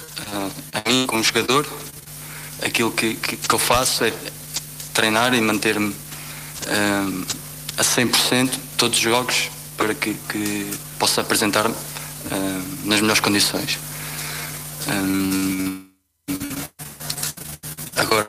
[0.74, 1.68] a mim como jogador
[2.64, 4.14] aquilo que, que, que eu faço é
[4.94, 5.94] treinar e manter-me
[6.68, 7.26] um,
[7.78, 11.76] a 100% todos os jogos para que, que possa apresentar-me
[12.32, 13.78] um, nas melhores condições.
[14.88, 15.86] Um,
[17.96, 18.28] agora,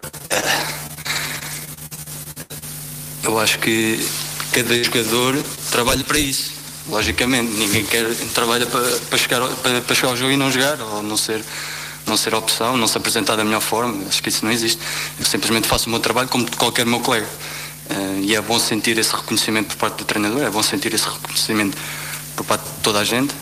[3.23, 4.07] eu acho que
[4.53, 6.53] cada jogador trabalha para isso.
[6.89, 10.81] Logicamente, ninguém quer trabalha para, para, chegar, para, para chegar ao jogo e não jogar,
[10.81, 11.45] ou não ser
[12.09, 14.81] não ser opção, não se apresentar da melhor forma, acho que isso não existe.
[15.19, 17.29] Eu simplesmente faço o meu trabalho como qualquer meu colega.
[17.91, 21.09] Uh, e é bom sentir esse reconhecimento por parte do treinador, é bom sentir esse
[21.09, 21.77] reconhecimento
[22.37, 23.35] por parte de toda a gente.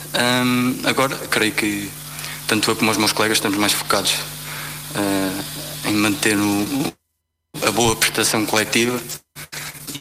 [0.85, 1.91] Agora, creio que
[2.47, 4.13] tanto eu como os meus colegas estamos mais focados
[4.95, 6.93] uh, em manter o,
[7.67, 9.01] a boa prestação coletiva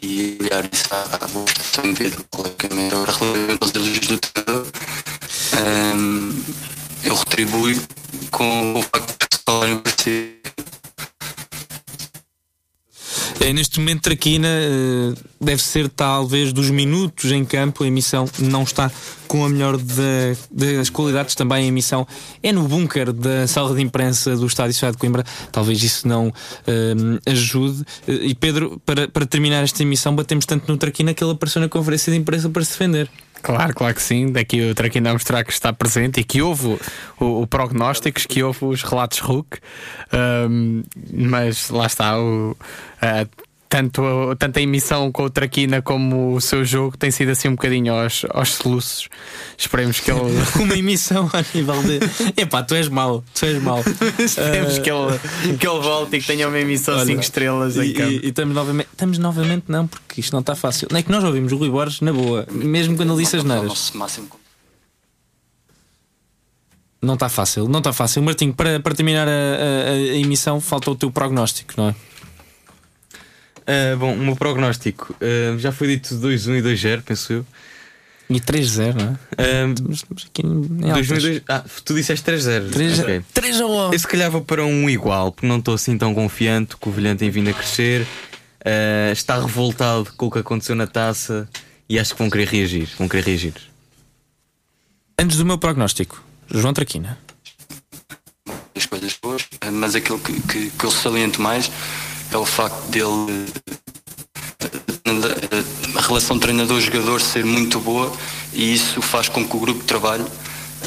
[0.01, 2.26] e olhar isso à, boa prestação individual.
[2.34, 2.53] Agora,
[2.89, 4.68] relativamente aos elogios do treinador,
[7.06, 7.72] eu retribuo
[8.32, 9.82] com o facto de o
[13.39, 17.84] É, neste momento, Traquina uh, deve ser talvez dos minutos em campo.
[17.84, 18.91] A emissão não está
[19.28, 21.36] com a melhor de, das qualidades.
[21.36, 22.08] Também a emissão
[22.41, 25.24] é no bunker da sala de imprensa do Estádio Cidade de Coimbra.
[25.51, 26.34] Talvez isso não uh,
[27.28, 27.82] ajude.
[28.08, 31.62] Uh, e Pedro, para, para terminar esta emissão, batemos tanto no Traquina que ele apareceu
[31.62, 33.12] na conferência de imprensa para se defender.
[33.46, 34.32] Claro, claro que sim.
[34.32, 36.80] Daqui o Traquina a mostrar que está presente e que houve
[37.20, 39.60] o, o prognósticos, que houve os relatos RUC,
[40.50, 40.82] um,
[41.14, 42.54] mas lá está o.
[42.54, 44.01] Uh, tanto,
[44.38, 47.93] tanto a emissão com o Traquina como o seu jogo tem sido assim um bocadinho
[47.93, 49.09] aos, aos soluços.
[49.57, 50.22] Esperemos que ele.
[50.59, 51.99] Uma emissão a nível de.
[52.41, 53.84] Epá, tu és mau, tu és mau.
[54.20, 54.82] Esperemos uh...
[54.82, 58.11] que, ele, que ele volte e que tenha uma emissão 5 estrelas e, em campo.
[58.11, 58.89] E, e, estamos novamente.
[58.91, 60.88] Estamos novamente, não, porque isto não está fácil.
[60.91, 63.43] Não é que nós ouvimos o Rui Borges na boa, mesmo quando ele disse as
[63.43, 63.91] neiras.
[67.01, 68.22] Não está fácil, não está fácil.
[68.24, 71.95] Martinho, para, para terminar a, a, a emissão, falta o teu prognóstico, não é?
[73.68, 77.45] Uh, bom, o meu prognóstico uh, já foi dito 2-1 e 2-0, penso eu.
[78.30, 79.66] E 3-0, não é?
[79.66, 82.72] Uh, Estamos aqui em 2 2 Ah, tu disseste 3-0.
[82.72, 83.22] 3 okay.
[83.34, 86.76] 3 1 Eu se calhar vou para um igual, porque não estou assim tão confiante
[86.78, 88.01] que o Vilhante tem vindo a crescer.
[88.61, 91.47] Uh, está revoltado com o que aconteceu na taça
[91.88, 92.89] e acho que vão querer reagir.
[92.97, 93.53] Vão querer reagir.
[95.20, 97.18] Antes do meu prognóstico, João Traquina.
[98.76, 101.72] As coisas boas, mas aquilo que, que, que eu saliento mais
[102.32, 103.45] é o facto dele
[105.95, 108.11] a relação treinador-jogador ser muito boa
[108.53, 110.26] e isso faz com que o grupo de trabalho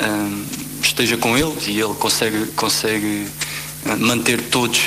[0.03, 0.45] um,
[0.83, 3.27] esteja com ele e ele consegue, consegue
[3.87, 4.81] hum, manter todos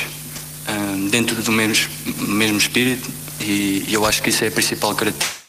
[0.69, 1.89] um, dentro do mesmo,
[2.19, 5.41] mesmo espírito e, e, eu acho que isso é a principal característica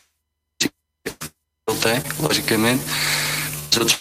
[0.59, 1.11] que
[1.68, 2.82] ele tem, logicamente.
[3.70, 4.00] Os outros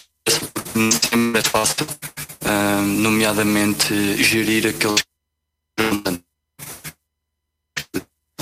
[1.10, 1.86] sempre é fácil,
[2.46, 5.02] um, nomeadamente gerir aqueles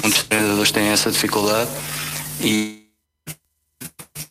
[0.03, 1.71] muitos treinadores têm essa dificuldade
[2.41, 2.81] e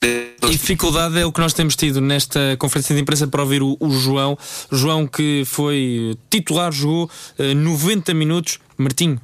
[0.01, 3.75] e dificuldade é o que nós temos tido nesta conferência de imprensa para ouvir o,
[3.79, 4.37] o João.
[4.71, 8.59] João que foi titular, jogou uh, eh, 90 minutos.
[8.77, 9.19] Martinho,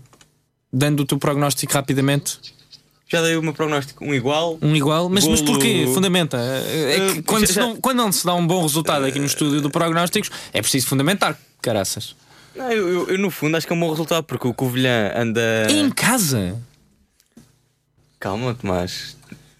[0.71, 2.39] dando o teu prognóstico rapidamente.
[3.07, 4.57] Já dei o meu prognóstico, um igual.
[4.61, 5.37] Um igual, mas, Golo...
[5.37, 5.89] mas porquê?
[5.93, 6.37] Fundamenta.
[6.37, 7.53] É que uh, quando, já...
[7.53, 10.61] se não, quando não se dá um bom resultado aqui no estúdio do prognósticos, é
[10.61, 12.15] preciso fundamentar, caraças.
[12.55, 15.11] Não, eu, eu, eu, no fundo acho que é um bom resultado porque o Covilhã
[15.15, 15.67] anda.
[15.69, 16.57] Em casa?
[18.19, 19.17] Calma, Tomás.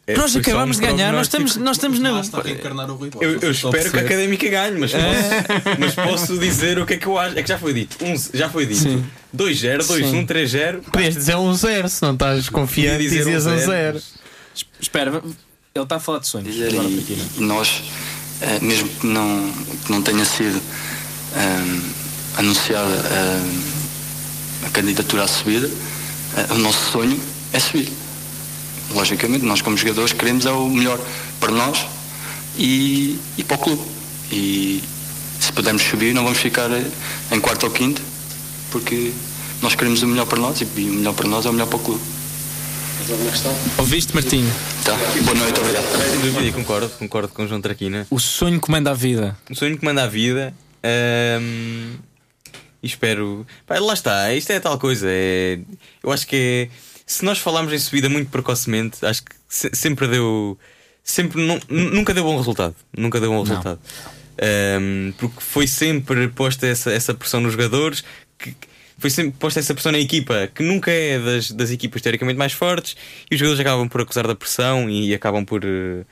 [0.08, 2.10] É, nós acabamos de ganhar, nós estamos, nós estamos na.
[3.20, 6.98] Eu, eu espero que a académica ganhe, mas, posso, mas posso dizer o que é
[6.98, 7.38] que eu acho.
[7.38, 7.98] É que já foi dito.
[8.06, 9.04] Um, já foi dito.
[9.36, 10.82] 2-0, 2-1, 3-0.
[10.92, 13.96] Podias dizer 1-0, um se não estás confiante, dizias 1-0.
[13.96, 14.02] Um
[14.80, 15.22] Espera,
[15.74, 16.56] ele está a falar de sonhos.
[16.56, 17.84] Agora, e nós,
[18.42, 19.52] eh, mesmo que não,
[19.86, 20.62] que não tenha sido.
[21.36, 22.05] Um,
[22.38, 22.94] ehm, anunciada
[24.66, 25.70] a, candidatura à subida,
[26.50, 27.20] o nosso sonho
[27.54, 27.92] é subir.
[28.92, 31.00] Logicamente, nós como jogadores queremos é o melhor
[31.40, 31.86] para nós
[32.58, 33.82] e, e para o clube.
[34.32, 34.84] E
[35.40, 36.70] se pudermos subir não vamos ficar
[37.32, 38.02] em quarto ou quinto,
[38.72, 39.12] porque
[39.62, 41.78] nós queremos o melhor para nós e o melhor para nós é o melhor para
[41.78, 42.02] o clube.
[43.78, 44.52] Ouviste, Martinho?
[44.84, 44.96] Tá.
[45.24, 46.54] Boa noite, obrigado.
[46.54, 48.08] concordo, concordo com o João Traquina.
[48.10, 49.38] O sonho comanda a vida.
[49.50, 50.54] O sonho comanda a vida.
[51.42, 51.96] Hum,
[52.86, 53.46] e espero.
[53.66, 55.08] Pá, lá está, isto é tal coisa.
[55.10, 55.60] É...
[56.04, 56.76] Eu acho que é.
[57.08, 60.58] Se nós falarmos em subida muito precocemente, acho que se, sempre deu.
[61.04, 62.76] Sempre, não, nunca deu bom resultado.
[62.96, 63.80] Nunca deu bom resultado.
[64.82, 68.04] Um, porque foi sempre posta essa, essa pressão nos jogadores.
[68.38, 68.56] Que,
[68.98, 72.54] foi sempre posta essa pressão na equipa, que nunca é das, das equipas teoricamente mais
[72.54, 72.96] fortes,
[73.30, 76.06] e os jogadores acabam por acusar da pressão e acabam por, uh,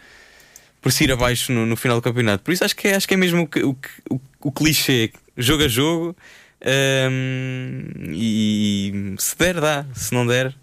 [0.81, 2.43] por se ir abaixo no, no, final do campeonato.
[2.43, 5.63] Por isso acho que é, acho que é mesmo o, o, o, o clichê, jogo
[5.63, 6.15] a jogo,
[6.65, 7.83] um,
[8.13, 9.85] e se der, dá.
[9.93, 10.53] Se não der,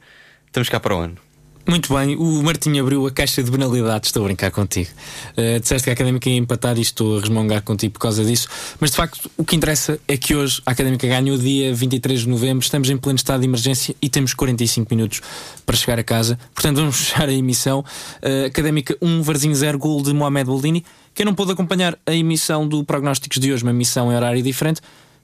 [0.47, 1.31] estamos cá para o ano.
[1.69, 4.91] Muito bem, o Martinho abriu a caixa de banalidades, estou a brincar contigo.
[5.37, 8.49] Uh, disseste que a Académica ia empatar e estou a resmungar contigo por causa disso.
[8.81, 12.29] Mas de facto, o que interessa é que hoje a Académica ganhou dia 23 de
[12.29, 15.21] novembro, estamos em pleno estado de emergência e temos 45 minutos
[15.65, 16.39] para chegar a casa.
[16.55, 17.85] Portanto, vamos fechar a emissão.
[18.21, 20.85] Uh, Académica 1, Varzinho 0, gol de Mohamed Boldini.
[21.15, 24.81] Quem não pôde acompanhar a emissão do Prognósticos de hoje, uma emissão em horário diferente,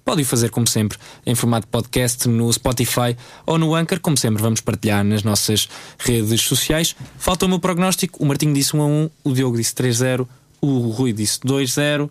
[0.06, 0.96] Pode fazer como sempre
[1.26, 6.42] em formato podcast no Spotify ou no Anchor, como sempre vamos partilhar nas nossas redes
[6.42, 6.94] sociais.
[7.18, 10.24] Falta o meu prognóstico, o Martinho disse 1 a 1, o Diogo disse 3-0,
[10.60, 12.08] o Rui disse 2-0,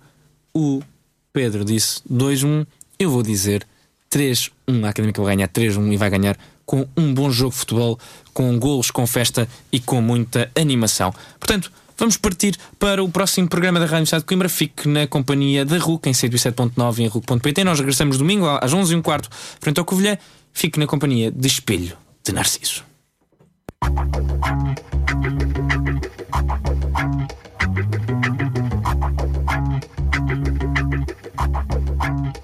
[0.53, 0.83] o
[1.31, 2.67] Pedro disse 2-1,
[2.99, 3.65] eu vou dizer
[4.11, 4.51] 3-1,
[4.83, 7.97] a Académica vai ganhar 3-1 e vai ganhar com um bom jogo de futebol,
[8.33, 11.13] com golos, com festa e com muita animação.
[11.39, 14.49] Portanto, Vamos partir para o próximo programa da Rádio Universidade de Coimbra.
[14.49, 17.63] Fique na companhia da RUC em 107.9 em RUC.pt.
[17.63, 19.27] Nós regressamos domingo às 11h15
[19.59, 20.17] frente ao Covilhã.
[20.51, 22.83] Fique na companhia de Espelho de Narciso.